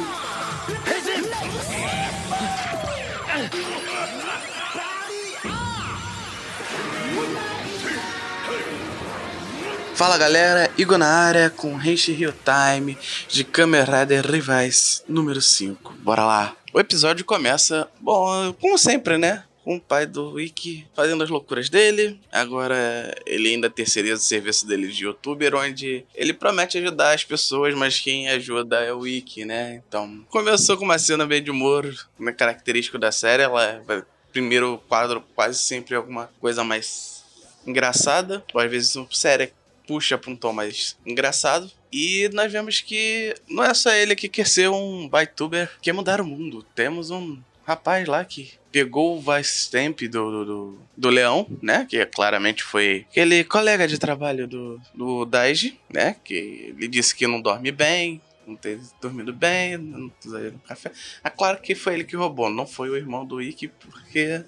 Fala 9.94 10.18
galera, 10.18 10.70
Igor 10.76 10.98
na 10.98 11.08
área 11.08 11.48
com 11.48 11.80
Henshi 11.80 12.12
Real 12.12 12.34
Time 12.44 12.98
de 13.28 13.44
Kamen 13.44 13.82
Rider 13.82 14.24
número 15.08 15.40
5. 15.40 15.94
Bora 16.02 16.22
lá! 16.22 16.54
O 16.70 16.78
episódio 16.78 17.24
começa, 17.24 17.88
bom, 17.98 18.52
como 18.60 18.76
sempre, 18.76 19.16
né? 19.16 19.44
Com 19.66 19.78
o 19.78 19.80
pai 19.80 20.06
do 20.06 20.38
Ikki 20.38 20.86
fazendo 20.94 21.24
as 21.24 21.28
loucuras 21.28 21.68
dele. 21.68 22.20
Agora 22.30 23.12
ele 23.26 23.48
ainda 23.48 23.68
terceiriza 23.68 24.14
o 24.14 24.24
serviço 24.24 24.64
dele 24.64 24.86
de 24.86 25.04
youtuber, 25.04 25.56
onde 25.56 26.04
ele 26.14 26.32
promete 26.32 26.78
ajudar 26.78 27.12
as 27.12 27.24
pessoas, 27.24 27.74
mas 27.74 27.98
quem 27.98 28.28
ajuda 28.28 28.78
é 28.78 28.92
o 28.92 29.04
Ikki, 29.04 29.44
né? 29.44 29.82
Então, 29.88 30.24
começou 30.30 30.76
com 30.76 30.84
uma 30.84 31.00
cena 31.00 31.26
bem 31.26 31.42
de 31.42 31.50
humor, 31.50 31.84
como 32.16 32.30
é 32.30 32.32
característico 32.32 32.96
da 32.96 33.10
série, 33.10 33.42
ela 33.42 33.84
primeiro 34.30 34.80
quadro 34.88 35.20
quase 35.34 35.58
sempre 35.58 35.96
alguma 35.96 36.30
coisa 36.40 36.62
mais 36.62 37.24
engraçada, 37.66 38.44
ou 38.54 38.60
às 38.60 38.70
vezes 38.70 38.94
séria 39.10 39.50
puxa 39.84 40.16
para 40.16 40.30
um 40.30 40.36
tom 40.36 40.52
mais 40.52 40.96
engraçado. 41.04 41.68
E 41.92 42.28
nós 42.32 42.52
vemos 42.52 42.80
que 42.80 43.34
não 43.48 43.64
é 43.64 43.74
só 43.74 43.90
ele 43.90 44.14
que 44.14 44.28
quer 44.28 44.46
ser 44.46 44.68
um 44.68 45.08
que 45.08 45.68
quer 45.82 45.92
mudar 45.92 46.20
o 46.20 46.26
mundo. 46.26 46.64
Temos 46.74 47.10
um 47.10 47.38
rapaz 47.66 48.06
lá 48.06 48.24
que 48.24 48.52
pegou 48.70 49.16
o 49.16 49.20
Vice 49.20 49.64
Stamp 49.64 50.02
do, 50.02 50.44
do, 50.44 50.78
do, 50.96 51.08
Leão, 51.08 51.46
né? 51.60 51.86
Que 51.88 52.04
claramente 52.06 52.62
foi 52.62 53.06
aquele 53.10 53.42
colega 53.42 53.88
de 53.88 53.98
trabalho 53.98 54.46
do, 54.46 54.80
do 54.94 55.24
Daiji, 55.24 55.78
né? 55.92 56.16
Que 56.22 56.74
ele 56.76 56.86
disse 56.86 57.14
que 57.14 57.26
não 57.26 57.40
dorme 57.40 57.72
bem, 57.72 58.20
não 58.46 58.54
ter 58.54 58.78
dormido 59.00 59.32
bem, 59.32 59.76
não 59.76 60.08
ter 60.08 60.54
café. 60.66 60.92
É 61.24 61.28
claro 61.28 61.60
que 61.60 61.74
foi 61.74 61.94
ele 61.94 62.04
que 62.04 62.14
roubou, 62.14 62.48
não 62.48 62.66
foi 62.66 62.88
o 62.88 62.96
irmão 62.96 63.26
do 63.26 63.42
Ikki, 63.42 63.68
porque 63.68 64.44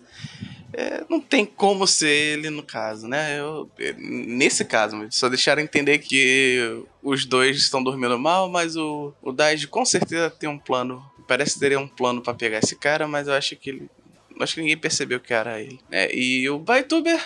é, 0.72 1.04
não 1.08 1.20
tem 1.20 1.44
como 1.44 1.86
ser 1.86 2.38
ele 2.38 2.50
no 2.50 2.62
caso, 2.62 3.08
né? 3.08 3.38
Eu, 3.38 3.68
nesse 3.96 4.64
caso, 4.64 4.96
só 5.10 5.28
deixaram 5.28 5.62
entender 5.62 5.98
que 5.98 6.84
os 7.02 7.24
dois 7.24 7.56
estão 7.56 7.82
dormindo 7.82 8.18
mal, 8.18 8.48
mas 8.48 8.76
o, 8.76 9.12
o 9.22 9.32
Daiji 9.32 9.66
com 9.66 9.84
certeza 9.84 10.30
tem 10.30 10.48
um 10.48 10.58
plano. 10.58 11.04
Parece 11.28 11.60
ter 11.60 11.78
um 11.78 11.86
plano 11.86 12.20
para 12.20 12.34
pegar 12.34 12.58
esse 12.58 12.74
cara, 12.74 13.06
mas 13.06 13.28
eu 13.28 13.34
acho 13.34 13.54
que 13.54 13.70
ele. 13.70 13.90
Acho 14.40 14.54
que 14.54 14.60
ninguém 14.62 14.76
percebeu 14.76 15.20
que 15.20 15.32
era 15.32 15.60
ele. 15.60 15.78
É, 15.90 16.12
e 16.12 16.48
o 16.48 16.58
Baituber 16.58 17.20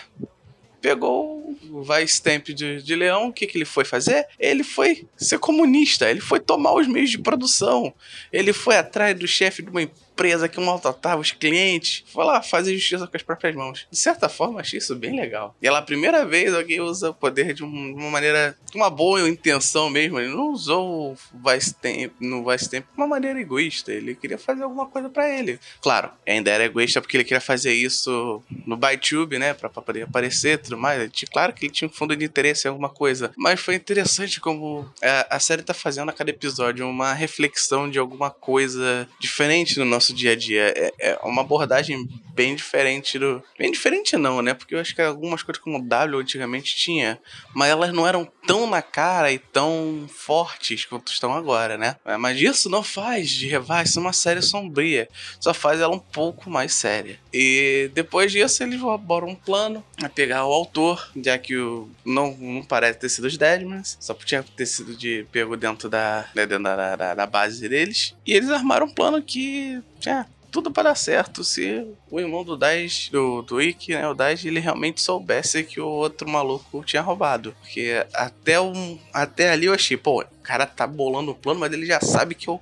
pegou 0.80 1.41
Vice 1.60 2.14
Stamp 2.14 2.48
de, 2.48 2.82
de 2.82 2.94
Leão, 2.94 3.28
o 3.28 3.32
que, 3.32 3.46
que 3.46 3.56
ele 3.56 3.64
foi 3.64 3.84
fazer? 3.84 4.26
Ele 4.38 4.64
foi 4.64 5.06
ser 5.16 5.38
comunista, 5.38 6.10
ele 6.10 6.20
foi 6.20 6.40
tomar 6.40 6.74
os 6.74 6.86
meios 6.86 7.10
de 7.10 7.18
produção, 7.18 7.92
ele 8.32 8.52
foi 8.52 8.76
atrás 8.76 9.18
do 9.18 9.26
chefe 9.26 9.62
de 9.62 9.70
uma 9.70 9.82
empresa 9.82 10.48
que 10.48 10.60
maltratava 10.60 11.20
os 11.20 11.32
clientes, 11.32 12.04
foi 12.12 12.24
lá 12.24 12.42
fazer 12.42 12.76
justiça 12.76 13.06
com 13.06 13.16
as 13.16 13.22
próprias 13.22 13.54
mãos. 13.56 13.86
De 13.90 13.98
certa 13.98 14.28
forma, 14.28 14.60
achei 14.60 14.78
isso 14.78 14.94
bem 14.94 15.16
legal. 15.16 15.56
E 15.60 15.66
ela, 15.66 15.78
a 15.78 15.82
primeira 15.82 16.24
vez, 16.24 16.54
alguém 16.54 16.80
usa 16.80 17.10
o 17.10 17.14
poder 17.14 17.54
de 17.54 17.64
uma 17.64 18.10
maneira, 18.10 18.56
de 18.70 18.76
uma 18.76 18.90
boa 18.90 19.28
intenção 19.28 19.90
mesmo. 19.90 20.20
Ele 20.20 20.28
não 20.28 20.52
usou 20.52 21.12
o 21.12 21.16
Vice 21.50 21.74
Temp, 21.74 22.12
no 22.20 22.44
Vice 22.48 22.68
Temp 22.68 22.84
de 22.84 22.96
uma 22.96 23.06
maneira 23.06 23.40
egoísta. 23.40 23.92
Ele 23.92 24.14
queria 24.14 24.38
fazer 24.38 24.62
alguma 24.62 24.86
coisa 24.86 25.08
para 25.08 25.28
ele. 25.28 25.58
Claro, 25.80 26.10
ainda 26.26 26.50
era 26.50 26.64
egoísta 26.64 27.00
porque 27.00 27.16
ele 27.16 27.24
queria 27.24 27.40
fazer 27.40 27.72
isso 27.72 28.42
no 28.66 28.76
ByTube, 28.76 29.38
né, 29.38 29.54
pra, 29.54 29.68
poder 29.68 30.02
aparecer 30.02 30.54
e 30.54 30.58
tudo 30.58 30.78
mais. 30.78 31.10
Claro 31.32 31.41
que 31.50 31.64
ele 31.64 31.72
tinha 31.72 31.88
um 31.88 31.92
fundo 31.92 32.14
de 32.14 32.24
interesse 32.24 32.66
em 32.66 32.70
alguma 32.70 32.90
coisa. 32.90 33.32
Mas 33.36 33.58
foi 33.58 33.74
interessante 33.74 34.40
como 34.40 34.88
a, 35.02 35.36
a 35.36 35.40
série 35.40 35.62
tá 35.62 35.72
fazendo 35.72 36.10
a 36.10 36.12
cada 36.12 36.30
episódio 36.30 36.86
uma 36.86 37.14
reflexão 37.14 37.90
de 37.90 37.98
alguma 37.98 38.30
coisa 38.30 39.08
diferente 39.18 39.78
no 39.78 39.84
nosso 39.86 40.12
dia 40.12 40.32
a 40.32 40.36
dia. 40.36 40.72
É, 40.76 40.92
é 40.98 41.18
uma 41.22 41.40
abordagem 41.40 42.06
bem 42.34 42.54
diferente 42.54 43.18
do. 43.18 43.42
Bem 43.58 43.70
diferente 43.70 44.16
não, 44.16 44.42
né? 44.42 44.54
Porque 44.54 44.74
eu 44.74 44.80
acho 44.80 44.94
que 44.94 45.02
algumas 45.02 45.42
coisas 45.42 45.62
como 45.62 45.82
W 45.82 46.20
antigamente 46.20 46.76
tinha, 46.76 47.18
mas 47.54 47.70
elas 47.70 47.92
não 47.92 48.06
eram 48.06 48.30
tão 48.46 48.68
na 48.68 48.82
cara 48.82 49.32
e 49.32 49.38
tão 49.38 50.08
fortes 50.08 50.84
quanto 50.84 51.12
estão 51.12 51.32
agora, 51.32 51.78
né? 51.78 51.96
É, 52.04 52.16
mas 52.16 52.40
isso 52.40 52.68
não 52.68 52.82
faz 52.82 53.30
de 53.30 53.46
Revice 53.46 53.98
uma 53.98 54.12
série 54.12 54.42
sombria, 54.42 55.08
só 55.40 55.54
faz 55.54 55.80
ela 55.80 55.94
um 55.94 55.98
pouco 55.98 56.50
mais 56.50 56.74
séria. 56.74 57.18
E 57.32 57.90
depois 57.94 58.32
disso 58.32 58.62
eles 58.62 58.80
elaboram 58.80 59.28
um 59.28 59.34
plano 59.34 59.84
a 60.02 60.08
pegar 60.08 60.44
o 60.44 60.52
autor, 60.52 61.10
já 61.32 61.38
que 61.38 61.56
o 61.56 61.88
não, 62.04 62.36
não 62.36 62.62
parece 62.62 62.98
ter 62.98 63.08
sido 63.08 63.26
os 63.26 63.36
Deadmans, 63.36 63.96
só 63.98 64.14
tinha 64.14 64.42
ter 64.42 64.66
sido 64.66 64.94
de 64.94 65.26
pego 65.32 65.56
dentro 65.56 65.88
da, 65.88 66.26
né, 66.34 66.46
dentro 66.46 66.64
da, 66.64 67.14
da, 67.14 67.26
base 67.26 67.68
deles. 67.68 68.14
E 68.26 68.32
eles 68.32 68.50
armaram 68.50 68.86
um 68.86 68.90
plano 68.90 69.22
que 69.22 69.82
é, 70.06 70.24
tudo 70.50 70.70
para 70.70 70.90
dar 70.90 70.94
certo 70.94 71.42
se 71.42 71.86
o 72.10 72.20
irmão 72.20 72.44
do 72.44 72.56
Dais, 72.56 73.08
do, 73.10 73.42
do 73.42 73.60
Ikki, 73.60 73.94
né, 73.94 74.06
o 74.06 74.14
Dais, 74.14 74.44
ele 74.44 74.60
realmente 74.60 75.00
soubesse 75.00 75.64
que 75.64 75.80
o 75.80 75.88
outro 75.88 76.28
maluco 76.28 76.84
tinha 76.84 77.02
roubado. 77.02 77.56
Porque 77.60 78.04
até, 78.12 78.60
um, 78.60 78.98
até 79.12 79.50
ali 79.50 79.66
eu 79.66 79.74
achei, 79.74 79.96
pô, 79.96 80.20
o 80.20 80.42
cara 80.42 80.66
tá 80.66 80.86
bolando 80.86 81.30
o 81.30 81.34
plano, 81.34 81.60
mas 81.60 81.72
ele 81.72 81.86
já 81.86 82.00
sabe 82.00 82.34
que, 82.34 82.48
eu, 82.48 82.60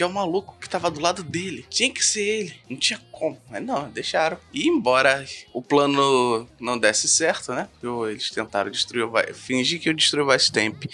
que 0.00 0.04
é 0.04 0.06
o 0.06 0.10
maluco 0.10 0.56
que 0.58 0.66
tava 0.66 0.90
do 0.90 0.98
lado 0.98 1.22
dele. 1.22 1.66
Tinha 1.68 1.92
que 1.92 2.02
ser 2.02 2.22
ele, 2.22 2.54
não 2.70 2.78
tinha 2.78 2.98
como. 3.12 3.38
Mas 3.50 3.62
não, 3.62 3.90
deixaram. 3.90 4.38
E 4.50 4.66
embora 4.66 5.22
o 5.52 5.60
plano 5.60 6.48
não 6.58 6.78
desse 6.78 7.06
certo, 7.06 7.52
né? 7.52 7.68
Eles 8.08 8.30
tentaram 8.30 8.70
destruir 8.70 9.04
o 9.04 9.34
fingir 9.34 9.78
que 9.78 9.90
eu 9.90 9.94
destruí 9.94 10.22
o 10.22 10.30
Vice 10.30 10.50
Temp 10.50 10.84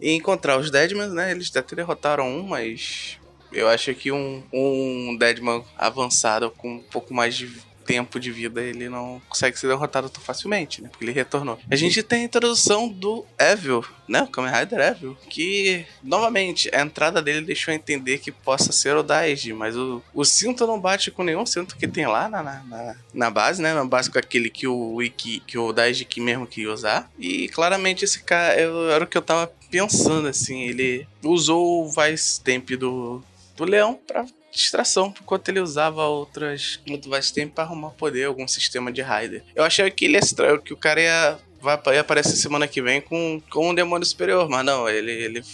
e 0.00 0.10
encontrar 0.10 0.58
os 0.58 0.72
Deadmans, 0.72 1.12
né? 1.12 1.30
Eles 1.30 1.54
até 1.54 1.76
derrotaram 1.76 2.26
um, 2.28 2.42
mas 2.42 3.16
eu 3.52 3.68
acho 3.68 3.94
que 3.94 4.10
um, 4.10 4.42
um 4.52 5.16
Deadman 5.16 5.64
avançado 5.76 6.50
com 6.50 6.78
um 6.78 6.82
pouco 6.82 7.14
mais 7.14 7.36
de 7.36 7.46
tempo 7.88 8.20
de 8.20 8.30
vida, 8.30 8.60
ele 8.60 8.86
não 8.86 9.18
consegue 9.30 9.58
ser 9.58 9.66
derrotado 9.66 10.10
tão 10.10 10.22
facilmente, 10.22 10.82
né? 10.82 10.90
Porque 10.90 11.06
ele 11.06 11.10
retornou. 11.10 11.58
A 11.70 11.74
gente 11.74 12.02
tem 12.02 12.20
a 12.20 12.24
introdução 12.24 12.86
do 12.86 13.24
Evil, 13.38 13.82
né? 14.06 14.20
O 14.20 14.26
Kamen 14.26 14.52
Rider 14.52 14.78
Evil, 14.78 15.16
que, 15.30 15.86
novamente, 16.02 16.68
a 16.74 16.82
entrada 16.82 17.22
dele 17.22 17.40
deixou 17.40 17.72
entender 17.72 18.18
que 18.18 18.30
possa 18.30 18.72
ser 18.72 18.94
o 18.94 19.02
Daiji, 19.02 19.54
mas 19.54 19.74
o, 19.74 20.02
o 20.12 20.22
cinto 20.22 20.66
não 20.66 20.78
bate 20.78 21.10
com 21.10 21.22
nenhum 21.22 21.46
cinto 21.46 21.78
que 21.78 21.88
tem 21.88 22.06
lá 22.06 22.28
na, 22.28 22.42
na, 22.42 22.96
na 23.14 23.30
base, 23.30 23.62
né? 23.62 23.72
Na 23.72 23.86
base 23.86 24.10
com 24.10 24.18
aquele 24.18 24.50
que 24.50 24.66
o 24.66 24.96
Wiki, 24.96 25.40
que 25.46 25.56
o 25.56 25.72
Daiji 25.72 26.04
que 26.04 26.20
mesmo 26.20 26.46
queria 26.46 26.70
usar. 26.70 27.10
E 27.18 27.48
claramente 27.48 28.04
esse 28.04 28.22
cara 28.22 28.52
era 28.52 29.02
o 29.02 29.06
que 29.06 29.16
eu 29.16 29.22
tava 29.22 29.50
pensando, 29.70 30.28
assim. 30.28 30.64
Ele 30.64 31.08
usou 31.22 31.86
o 31.86 31.90
Vice 31.90 32.38
Temp 32.42 32.68
do, 32.72 33.24
do 33.56 33.64
leão 33.64 33.98
para 34.06 34.26
distração, 34.58 35.14
enquanto 35.20 35.48
ele 35.48 35.60
usava 35.60 36.04
outras 36.04 36.80
mais 37.06 37.30
tempo 37.30 37.54
para 37.54 37.64
arrumar 37.64 37.90
poder, 37.90 38.24
algum 38.24 38.46
sistema 38.46 38.92
de 38.92 39.00
Raider. 39.00 39.44
Eu 39.54 39.64
achei 39.64 39.88
que 39.90 40.04
ele 40.04 40.16
é 40.16 40.20
estranho, 40.20 40.60
que 40.60 40.72
o 40.72 40.76
cara 40.76 41.00
ia, 41.00 41.38
vai, 41.60 41.80
ia 41.94 42.00
aparecer 42.00 42.36
semana 42.36 42.66
que 42.66 42.82
vem 42.82 43.00
com, 43.00 43.40
com 43.50 43.70
um 43.70 43.74
demônio 43.74 44.06
superior, 44.06 44.48
mas 44.48 44.64
não, 44.64 44.88
ele, 44.88 45.12
ele 45.12 45.44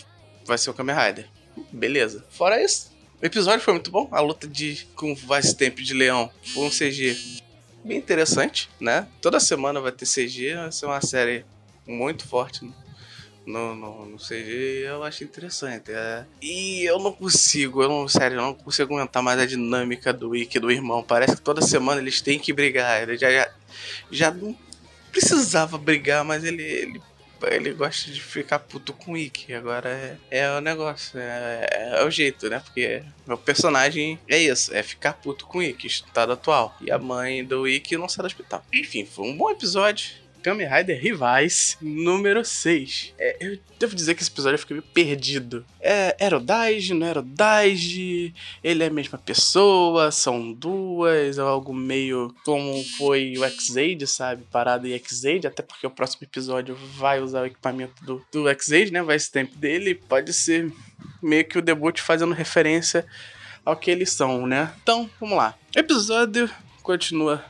vai 0.47 0.57
ser 0.57 0.71
o 0.71 0.75
Kamen 0.75 0.97
Rider. 0.97 1.29
Beleza. 1.71 2.25
Fora 2.31 2.63
isso, 2.63 2.91
o 3.23 3.27
episódio 3.27 3.61
foi 3.61 3.75
muito 3.75 3.91
bom. 3.91 4.09
A 4.11 4.21
luta 4.21 4.49
de 4.49 4.87
com 4.97 5.15
Vice 5.15 5.55
Temp 5.55 5.79
de 5.79 5.95
Leão 5.95 6.31
foi 6.53 6.65
um 6.65 6.71
CG 6.71 7.43
bem 7.85 7.99
interessante, 7.99 8.71
né? 8.81 9.07
Toda 9.21 9.39
semana 9.39 9.81
vai 9.81 9.93
ter 9.93 10.07
CG, 10.07 10.55
vai 10.55 10.73
ser 10.73 10.87
uma 10.87 11.01
série 11.03 11.45
muito 11.87 12.27
forte 12.27 12.65
no, 13.47 13.75
no, 13.75 14.07
no 14.07 14.17
CG 14.19 14.85
eu 14.87 15.03
acho 15.03 15.25
interessante. 15.25 15.93
É. 15.93 16.25
E 16.41 16.85
eu 16.85 16.99
não 16.99 17.13
consigo, 17.13 17.83
eu 17.83 17.89
não, 17.89 18.09
sério, 18.09 18.39
eu 18.39 18.43
não 18.43 18.55
consigo 18.55 18.95
aguentar 18.95 19.23
mais 19.23 19.39
a 19.39 19.47
dinâmica 19.47 20.13
do 20.13 20.35
Ikki 20.35 20.59
do 20.59 20.71
irmão. 20.71 21.03
Parece 21.03 21.37
que 21.37 21.43
toda 21.43 21.63
semana 21.63 22.01
eles 22.01 22.21
têm 22.21 22.39
que 22.39 22.53
brigar. 22.53 23.03
Ele 23.03 23.17
já, 23.17 23.31
já, 23.31 23.51
já 24.11 24.31
não 24.31 24.57
precisava 25.11 25.79
brigar, 25.79 26.25
mas 26.25 26.43
ele, 26.43 26.63
ele, 26.63 27.03
ele 27.43 27.73
gosta 27.73 28.11
de 28.11 28.21
ficar 28.21 28.59
puto 28.59 28.93
com 28.93 29.13
o 29.13 29.17
Ikki. 29.17 29.55
Agora 29.55 29.89
é, 29.89 30.17
é 30.31 30.51
o 30.53 30.61
negócio, 30.61 31.19
é, 31.19 31.69
é, 31.71 32.01
é, 32.01 32.05
o 32.05 32.11
jeito, 32.11 32.49
né? 32.49 32.61
Porque 32.61 33.03
meu 33.27 33.37
personagem 33.37 34.19
é 34.29 34.39
isso, 34.39 34.75
é 34.75 34.83
ficar 34.83 35.13
puto 35.15 35.47
com 35.47 35.59
o 35.59 35.63
Ikki, 35.63 35.87
estado 35.87 36.33
atual. 36.33 36.77
E 36.81 36.91
a 36.91 36.99
mãe 36.99 37.45
do 37.45 37.69
Ikki 37.69 37.97
não 37.97 38.09
sai 38.09 38.23
do 38.23 38.27
hospital. 38.27 38.65
Enfim, 38.73 39.05
foi 39.05 39.27
um 39.27 39.37
bom 39.37 39.51
episódio 39.51 40.24
Kamen 40.45 40.69
Rider 40.69 41.01
Rivais 41.01 41.79
número 41.81 42.45
6. 42.45 43.15
É, 43.19 43.37
eu 43.41 43.59
devo 43.81 43.97
dizer 43.97 44.15
que 44.15 44.21
esse 44.21 44.31
episódio 44.31 44.57
eu 44.57 44.59
fiquei 44.59 44.77
meio 44.77 44.87
perdido. 44.93 45.65
É, 45.81 46.15
era 46.21 46.37
o 46.37 46.41
Daiji, 46.41 46.93
não 46.93 47.07
era 47.07 47.21
o 47.21 47.23
Daiji? 47.23 48.35
Ele 48.63 48.85
é 48.85 48.89
a 48.89 48.91
mesma 48.91 49.17
pessoa? 49.17 50.13
São 50.13 50.53
duas? 50.53 51.39
Ou 51.39 51.47
algo 51.47 51.73
meio 51.73 52.35
como 52.45 52.85
foi 52.99 53.39
o 53.39 53.45
X-Aid, 53.47 54.07
sabe? 54.07 54.45
Parado 54.53 54.87
em 54.87 54.93
X-Aid, 54.93 55.47
até 55.47 55.63
porque 55.63 55.87
o 55.87 55.91
próximo 55.91 56.25
episódio 56.25 56.77
vai 56.95 57.21
usar 57.23 57.41
o 57.41 57.47
equipamento 57.47 58.05
do, 58.05 58.23
do 58.31 58.47
X-Aid, 58.51 58.93
né? 58.93 59.03
Vai 59.03 59.17
esse 59.17 59.33
tempo 59.33 59.57
dele. 59.57 59.95
Pode 59.95 60.35
ser 60.35 60.71
meio 61.23 61.49
que 61.49 61.57
o 61.57 61.63
debut 61.63 62.03
fazendo 62.03 62.35
referência 62.35 63.07
ao 63.65 63.75
que 63.75 63.91
eles 63.91 64.13
são, 64.13 64.47
né? 64.47 64.75
Então, 64.83 65.09
vamos 65.19 65.39
lá. 65.39 65.55
Episódio 65.75 66.51
continua 66.83 67.43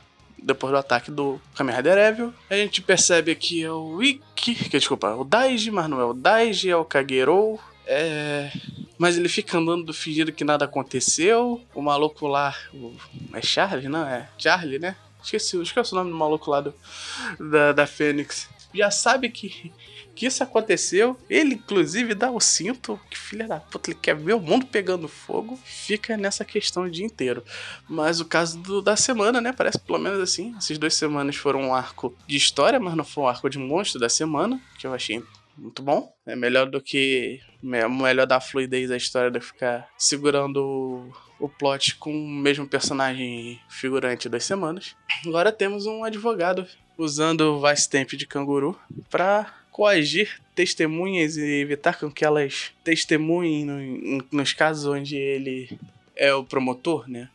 depois 0.45 0.71
do 0.71 0.77
ataque 0.77 1.09
do 1.09 1.41
Kamen 1.55 1.75
Rider 1.75 1.97
Evil. 1.97 2.33
A 2.49 2.55
gente 2.55 2.81
percebe 2.81 3.31
aqui 3.31 3.63
é 3.63 3.71
o 3.71 4.01
Ikki, 4.01 4.53
que 4.55 4.77
desculpa, 4.77 5.15
o 5.15 5.23
Daiji, 5.23 5.71
mas 5.71 5.89
não 5.89 5.99
é 5.99 6.05
o 6.05 6.13
Daiji, 6.13 6.69
é 6.69 6.77
o 6.77 6.85
Kagero. 6.85 7.59
É... 7.87 8.51
Mas 8.97 9.17
ele 9.17 9.27
fica 9.27 9.57
andando 9.57 9.91
fingindo 9.93 10.31
que 10.31 10.43
nada 10.43 10.65
aconteceu. 10.65 11.61
O 11.73 11.81
maluco 11.81 12.27
lá. 12.27 12.55
O... 12.73 12.95
É 13.33 13.41
Charlie, 13.41 13.89
não? 13.89 14.07
É 14.07 14.29
Charlie, 14.37 14.79
né? 14.79 14.95
Esqueci, 15.21 15.59
esqueci 15.59 15.93
o 15.93 15.95
nome 15.95 16.11
do 16.11 16.15
maluco 16.15 16.51
lá 16.51 16.61
do, 16.61 16.73
da, 17.39 17.71
da 17.73 17.87
Fênix. 17.87 18.47
Já 18.73 18.91
sabe 18.91 19.29
que 19.29 19.73
que 20.15 20.25
isso 20.25 20.43
aconteceu. 20.43 21.17
Ele, 21.29 21.55
inclusive, 21.55 22.15
dá 22.15 22.31
o 22.31 22.39
cinto, 22.39 22.99
que 23.09 23.17
filha 23.17 23.47
da 23.47 23.59
puta, 23.59 23.91
ele 23.91 23.99
quer 24.01 24.15
ver 24.15 24.33
o 24.33 24.39
mundo 24.39 24.65
pegando 24.65 25.07
fogo. 25.07 25.59
Fica 25.63 26.15
nessa 26.15 26.45
questão 26.45 26.83
o 26.83 26.89
dia 26.89 27.05
inteiro. 27.05 27.43
Mas 27.87 28.19
o 28.19 28.25
caso 28.25 28.57
do, 28.59 28.81
da 28.81 28.95
semana, 28.95 29.41
né? 29.41 29.51
Parece 29.51 29.77
pelo 29.79 29.99
menos 29.99 30.19
assim. 30.19 30.55
Essas 30.57 30.77
duas 30.77 30.93
semanas 30.93 31.35
foram 31.35 31.61
um 31.61 31.75
arco 31.75 32.15
de 32.25 32.37
história, 32.37 32.79
mas 32.79 32.95
não 32.95 33.03
foi 33.03 33.23
um 33.25 33.27
arco 33.27 33.49
de 33.49 33.59
monstro 33.59 33.99
da 33.99 34.09
semana, 34.09 34.59
que 34.79 34.87
eu 34.87 34.93
achei 34.93 35.21
muito 35.57 35.83
bom. 35.83 36.13
É 36.25 36.35
melhor 36.35 36.69
do 36.69 36.81
que. 36.81 37.41
Melhor 37.61 38.25
dar 38.25 38.39
fluidez 38.39 38.91
à 38.91 38.97
história 38.97 39.29
do 39.29 39.39
que 39.39 39.45
ficar 39.45 39.89
segurando 39.97 41.11
o 41.39 41.49
plot 41.49 41.95
com 41.95 42.11
o 42.11 42.27
mesmo 42.27 42.67
personagem 42.67 43.59
figurante 43.67 44.29
das 44.29 44.43
semanas. 44.43 44.95
Agora 45.25 45.51
temos 45.51 45.85
um 45.85 46.03
advogado 46.03 46.65
usando 46.97 47.41
o 47.41 47.61
Vice 47.61 47.89
Temp 47.89 48.11
de 48.11 48.25
canguru 48.25 48.77
para 49.09 49.51
coagir 49.75 50.39
testemunhas 50.55 51.35
e 51.35 51.43
evitar 51.59 51.99
com 51.99 52.09
que 52.09 52.23
elas 52.23 52.71
testemunhem 52.81 53.65
no, 53.65 54.25
nos 54.31 54.53
casos 54.53 54.85
onde 54.85 55.17
ele 55.17 55.77
é 56.15 56.33
o 56.33 56.45
promotor, 56.45 57.09
né? 57.09 57.29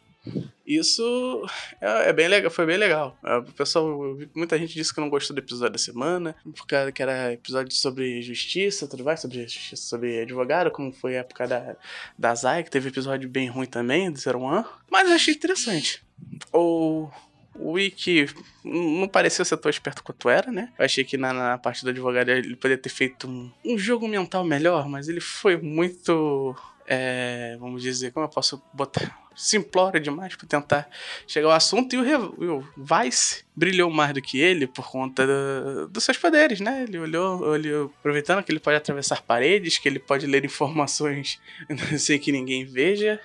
Isso 0.67 1.47
é, 1.83 2.09
é, 2.09 2.13
bem 2.15 2.29
legal, 2.29 2.51
foi 2.51 2.65
bem 2.65 2.79
legal. 2.79 3.19
É, 3.23 3.37
o 3.37 3.43
pessoal, 3.43 4.17
muita 4.35 4.59
gente 4.59 4.73
disse 4.73 4.95
que 4.95 5.03
não 5.03 5.11
gostou 5.11 5.37
do 5.37 5.41
episódio 5.41 5.75
da 5.75 5.79
semana, 5.79 6.35
porque 6.57 6.93
que 6.93 7.03
era 7.03 7.35
episódio 7.35 7.75
sobre 7.75 8.23
justiça, 8.23 8.89
tudo 8.89 9.05
mais, 9.05 9.21
sobre 9.21 9.43
justiça, 9.43 9.83
sobre 9.83 10.23
advogado, 10.23 10.71
como 10.71 10.95
foi 10.95 11.19
a 11.19 11.21
época 11.21 11.47
da, 11.47 11.77
da 12.19 12.35
Zay, 12.35 12.65
que 12.65 12.71
teve 12.71 12.89
episódio 12.89 13.29
bem 13.29 13.51
ruim 13.51 13.67
também, 13.67 14.11
do 14.11 14.19
Zero 14.19 14.41
One. 14.41 14.65
Mas 14.91 15.07
eu 15.07 15.15
achei 15.15 15.35
interessante. 15.35 16.03
O, 16.55 17.11
o 17.55 17.73
Wiki 17.73 18.27
não 18.65 19.09
pareceu 19.09 19.45
ser 19.45 19.57
tão 19.57 19.71
esperto 19.71 20.03
quanto 20.03 20.29
era, 20.29 20.51
né? 20.51 20.73
Eu 20.79 20.85
achei 20.85 21.05
que 21.05 21.17
na, 21.17 21.33
na 21.33 21.59
parte 21.59 21.85
do 21.85 21.91
advogado 21.91 22.29
ele 22.29 22.57
poderia 22.57 22.81
ter 22.81 22.89
feito 22.89 23.29
um, 23.29 23.51
um 23.65 23.79
jogo 23.79 24.07
mental 24.07 24.45
melhor, 24.45 24.89
mas 24.89 25.09
ele 25.09 25.21
foi 25.21 25.57
muito. 25.57 26.57
É, 26.87 27.57
vamos 27.61 27.83
dizer, 27.83 28.13
como 28.13 28.27
eu 28.27 28.31
posso 28.31 28.63
botar? 28.73 29.19
simplória 29.41 30.01
demais 30.01 30.37
para 30.37 30.47
tentar 30.47 30.89
chegar 31.27 31.49
ao 31.49 31.53
assunto. 31.53 31.95
E 31.95 32.15
o, 32.15 32.59
o 32.59 32.65
Vice 32.77 33.45
brilhou 33.57 33.91
mais 33.91 34.13
do 34.13 34.21
que 34.21 34.39
ele 34.39 34.67
por 34.67 34.91
conta 34.91 35.27
do, 35.27 35.89
dos 35.89 36.05
seus 36.05 36.19
poderes, 36.19 36.61
né? 36.61 36.85
Ele 36.87 36.99
olhou, 36.99 37.41
olhou, 37.41 37.95
aproveitando 38.01 38.43
que 38.43 38.53
ele 38.53 38.61
pode 38.61 38.77
atravessar 38.77 39.23
paredes, 39.23 39.79
que 39.79 39.89
ele 39.89 39.99
pode 39.99 40.27
ler 40.27 40.45
informações 40.45 41.41
sem 41.99 42.19
que 42.19 42.31
ninguém 42.31 42.65
veja 42.65 43.19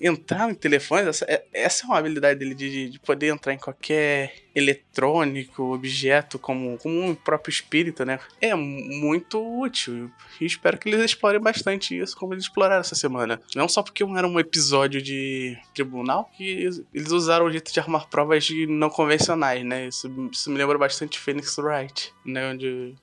entrar 0.00 0.48
no 0.48 0.54
telefone, 0.54 1.08
essa, 1.08 1.24
é, 1.26 1.44
essa 1.52 1.84
é 1.84 1.86
uma 1.86 1.98
habilidade 1.98 2.38
dele 2.38 2.54
de, 2.54 2.90
de, 2.90 2.98
poder 3.00 3.28
entrar 3.28 3.52
em 3.52 3.58
qualquer 3.58 4.34
eletrônico, 4.54 5.74
objeto, 5.74 6.38
como, 6.38 6.78
como 6.78 7.02
um 7.02 7.14
próprio 7.14 7.50
espírito, 7.50 8.04
né? 8.04 8.18
É 8.40 8.54
muito 8.54 9.38
útil. 9.60 10.10
E 10.40 10.44
espero 10.44 10.78
que 10.78 10.88
eles 10.88 11.04
explorem 11.04 11.40
bastante 11.40 11.98
isso, 11.98 12.16
como 12.16 12.34
eles 12.34 12.44
exploraram 12.44 12.80
essa 12.80 12.94
semana. 12.94 13.40
Não 13.54 13.68
só 13.68 13.82
porque 13.82 14.02
era 14.02 14.26
um 14.26 14.40
episódio 14.40 15.00
de 15.00 15.56
tribunal, 15.74 16.30
que 16.36 16.44
eles 16.92 17.10
usaram 17.10 17.46
o 17.46 17.50
jeito 17.50 17.72
de 17.72 17.80
arrumar 17.80 18.06
provas 18.08 18.44
de 18.44 18.66
não 18.66 18.90
convencionais, 18.90 19.64
né? 19.64 19.88
Isso, 19.88 20.30
isso 20.30 20.50
me 20.50 20.58
lembra 20.58 20.78
bastante 20.78 21.18
Phoenix 21.18 21.56
Wright, 21.58 22.12
né? 22.24 22.50
Onde 22.50 22.94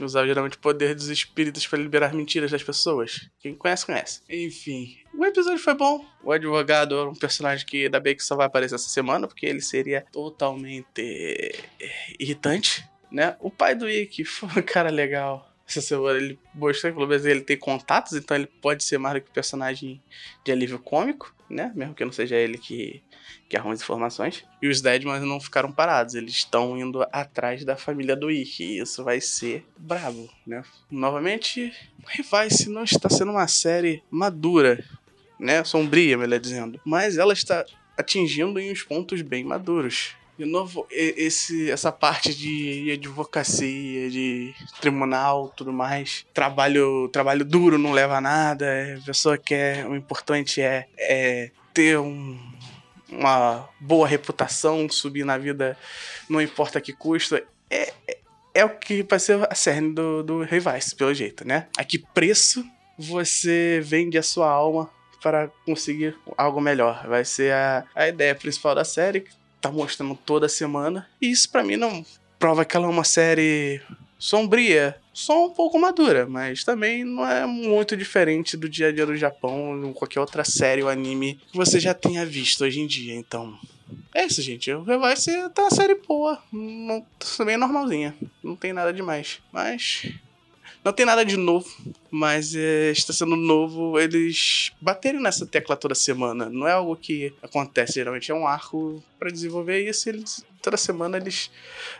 usava 0.00 0.26
geralmente 0.26 0.56
o 0.56 0.60
poder 0.60 0.94
dos 0.94 1.08
espíritos 1.08 1.66
para 1.66 1.78
liberar 1.78 2.14
mentiras 2.14 2.50
das 2.50 2.62
pessoas. 2.62 3.28
Quem 3.40 3.54
conhece, 3.54 3.84
conhece. 3.86 4.20
Enfim, 4.28 4.96
o 5.14 5.24
episódio 5.24 5.58
foi 5.58 5.74
bom. 5.74 6.04
O 6.22 6.32
advogado 6.32 6.98
era 6.98 7.08
um 7.08 7.14
personagem 7.14 7.66
que 7.66 7.84
ainda 7.84 8.00
bem 8.00 8.16
que 8.16 8.24
só 8.24 8.34
vai 8.36 8.46
aparecer 8.46 8.74
essa 8.74 8.88
semana, 8.88 9.26
porque 9.26 9.46
ele 9.46 9.60
seria 9.60 10.04
totalmente 10.12 11.52
irritante, 12.18 12.84
né? 13.10 13.36
O 13.40 13.50
pai 13.50 13.74
do 13.74 13.88
Ikki 13.88 14.24
foi 14.24 14.48
um 14.48 14.64
cara 14.64 14.90
legal. 14.90 15.48
Essa 15.68 15.80
semana 15.80 16.18
ele 16.18 16.38
mostrou 16.54 16.92
que 16.92 16.98
pelo 16.98 17.08
menos 17.08 17.24
ele 17.24 17.40
tem 17.40 17.56
contatos, 17.56 18.12
então 18.14 18.36
ele 18.36 18.46
pode 18.46 18.84
ser 18.84 18.98
mais 18.98 19.14
do 19.14 19.20
que 19.20 19.30
personagem 19.30 20.02
de 20.44 20.52
alívio 20.52 20.78
cômico, 20.78 21.34
né? 21.48 21.72
Mesmo 21.74 21.94
que 21.94 22.04
não 22.04 22.12
seja 22.12 22.36
ele 22.36 22.58
que 22.58 23.02
que 23.48 23.56
arruma 23.58 23.74
as 23.74 23.82
informações. 23.82 24.44
E 24.62 24.68
os 24.68 24.80
Deadmans 24.80 25.22
não 25.22 25.38
ficaram 25.38 25.70
parados, 25.70 26.14
eles 26.14 26.32
estão 26.32 26.76
indo 26.78 27.06
atrás 27.12 27.64
da 27.66 27.76
família 27.76 28.16
do 28.16 28.30
Ikki. 28.30 28.64
E 28.64 28.78
isso 28.80 29.04
vai 29.04 29.20
ser 29.20 29.66
brabo, 29.76 30.26
né? 30.46 30.62
Novamente, 30.90 31.70
Revice 32.06 32.70
não 32.70 32.82
está 32.82 33.10
sendo 33.10 33.30
uma 33.30 33.46
série 33.46 34.02
madura, 34.10 34.82
né? 35.42 35.64
Sombria, 35.64 36.16
melhor 36.16 36.38
dizendo. 36.38 36.80
Mas 36.84 37.18
ela 37.18 37.32
está 37.32 37.66
atingindo 37.98 38.58
em 38.58 38.72
uns 38.72 38.82
pontos 38.82 39.20
bem 39.20 39.44
maduros. 39.44 40.14
De 40.38 40.46
novo, 40.46 40.86
esse, 40.90 41.70
essa 41.70 41.92
parte 41.92 42.34
de 42.34 42.90
advocacia, 42.92 44.08
de 44.08 44.54
tribunal, 44.80 45.52
tudo 45.54 45.72
mais, 45.72 46.24
trabalho, 46.32 47.08
trabalho 47.08 47.44
duro 47.44 47.76
não 47.76 47.92
leva 47.92 48.16
a 48.16 48.20
nada. 48.20 48.66
A 48.98 49.04
pessoa 49.04 49.36
quer, 49.36 49.86
o 49.86 49.94
importante 49.94 50.62
é, 50.62 50.88
é 50.98 51.50
ter 51.74 51.98
um, 51.98 52.38
uma 53.10 53.68
boa 53.78 54.08
reputação, 54.08 54.88
subir 54.88 55.24
na 55.24 55.36
vida, 55.36 55.76
não 56.30 56.40
importa 56.40 56.80
que 56.80 56.92
custa. 56.92 57.44
É, 57.68 57.92
é, 58.08 58.18
é 58.54 58.64
o 58.64 58.70
que 58.70 59.02
vai 59.02 59.18
ser 59.18 59.46
a 59.50 59.54
cerne 59.54 59.92
do, 59.92 60.22
do 60.22 60.42
Revice, 60.42 60.96
pelo 60.96 61.12
jeito, 61.12 61.46
né? 61.46 61.68
A 61.76 61.84
que 61.84 61.98
preço 61.98 62.64
você 62.98 63.80
vende 63.84 64.16
a 64.16 64.22
sua 64.22 64.48
alma 64.48 64.90
para 65.22 65.50
conseguir 65.64 66.16
algo 66.36 66.60
melhor? 66.60 67.06
Vai 67.06 67.24
ser 67.24 67.52
a, 67.52 67.84
a 67.94 68.08
ideia 68.08 68.34
principal 68.34 68.74
da 68.74 68.84
série, 68.84 69.20
que 69.20 69.30
tá 69.60 69.70
mostrando 69.70 70.18
toda 70.26 70.48
semana. 70.48 71.08
E 71.20 71.30
isso 71.30 71.50
para 71.50 71.62
mim 71.62 71.76
não 71.76 72.04
prova 72.38 72.64
que 72.64 72.76
ela 72.76 72.86
é 72.86 72.90
uma 72.90 73.04
série 73.04 73.80
sombria, 74.18 74.96
só 75.12 75.46
um 75.46 75.50
pouco 75.50 75.78
madura, 75.78 76.26
mas 76.26 76.62
também 76.62 77.04
não 77.04 77.26
é 77.26 77.44
muito 77.44 77.96
diferente 77.96 78.56
do 78.56 78.68
dia 78.68 78.88
a 78.88 78.92
dia 78.92 79.04
do 79.04 79.16
Japão 79.16 79.82
ou 79.82 79.92
qualquer 79.92 80.20
outra 80.20 80.44
série 80.44 80.82
ou 80.82 80.88
anime 80.88 81.40
que 81.50 81.56
você 81.56 81.80
já 81.80 81.92
tenha 81.92 82.24
visto 82.24 82.62
hoje 82.62 82.80
em 82.80 82.86
dia. 82.86 83.14
Então, 83.14 83.58
é 84.14 84.24
isso, 84.24 84.40
gente. 84.40 84.72
Vai 84.74 85.16
ser 85.16 85.48
tá 85.50 85.62
uma 85.62 85.70
série 85.70 85.96
boa, 85.96 86.40
não, 86.52 87.04
bem 87.44 87.56
normalzinha, 87.56 88.14
não 88.42 88.54
tem 88.54 88.72
nada 88.72 88.92
demais, 88.92 89.40
mas 89.52 90.12
não 90.84 90.92
tem 90.92 91.06
nada 91.06 91.24
de 91.24 91.36
novo, 91.36 91.68
mas 92.10 92.54
é, 92.54 92.90
está 92.90 93.12
sendo 93.12 93.36
novo 93.36 93.98
eles 93.98 94.72
baterem 94.80 95.20
nessa 95.20 95.46
tecla 95.46 95.76
toda 95.76 95.94
semana. 95.94 96.48
Não 96.48 96.66
é 96.66 96.72
algo 96.72 96.96
que 96.96 97.32
acontece, 97.42 97.94
geralmente 97.94 98.30
é 98.30 98.34
um 98.34 98.46
arco 98.46 99.02
para 99.18 99.30
desenvolver 99.30 99.88
isso. 99.88 100.08
Eles, 100.08 100.44
toda 100.60 100.76
semana 100.76 101.16
eles 101.16 101.50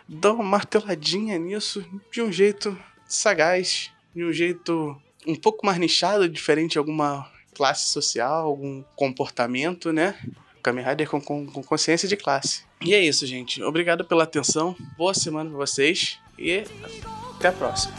dão 0.07 0.35
uma 0.35 0.43
marteladinha 0.43 1.37
nisso 1.39 1.85
de 2.11 2.21
um 2.21 2.31
jeito 2.31 2.77
sagaz, 3.07 3.89
de 4.13 4.23
um 4.23 4.33
jeito 4.33 4.99
um 5.25 5.35
pouco 5.35 5.65
mais 5.65 5.77
nichado, 5.77 6.27
diferente 6.27 6.73
de 6.73 6.77
alguma 6.77 7.31
classe 7.55 7.91
social, 7.91 8.47
algum 8.47 8.83
comportamento, 8.95 9.93
né? 9.93 10.19
Kamen 10.61 10.85
Rider 10.85 11.09
com, 11.09 11.21
com, 11.21 11.45
com 11.45 11.63
consciência 11.63 12.07
de 12.07 12.17
classe. 12.17 12.63
E 12.81 12.93
é 12.93 12.99
isso, 12.99 13.25
gente. 13.25 13.61
Obrigado 13.63 14.05
pela 14.05 14.23
atenção. 14.23 14.75
Boa 14.97 15.13
semana 15.13 15.49
pra 15.49 15.59
vocês 15.59 16.19
e 16.37 16.63
até 17.37 17.49
a 17.49 17.51
próxima. 17.51 17.93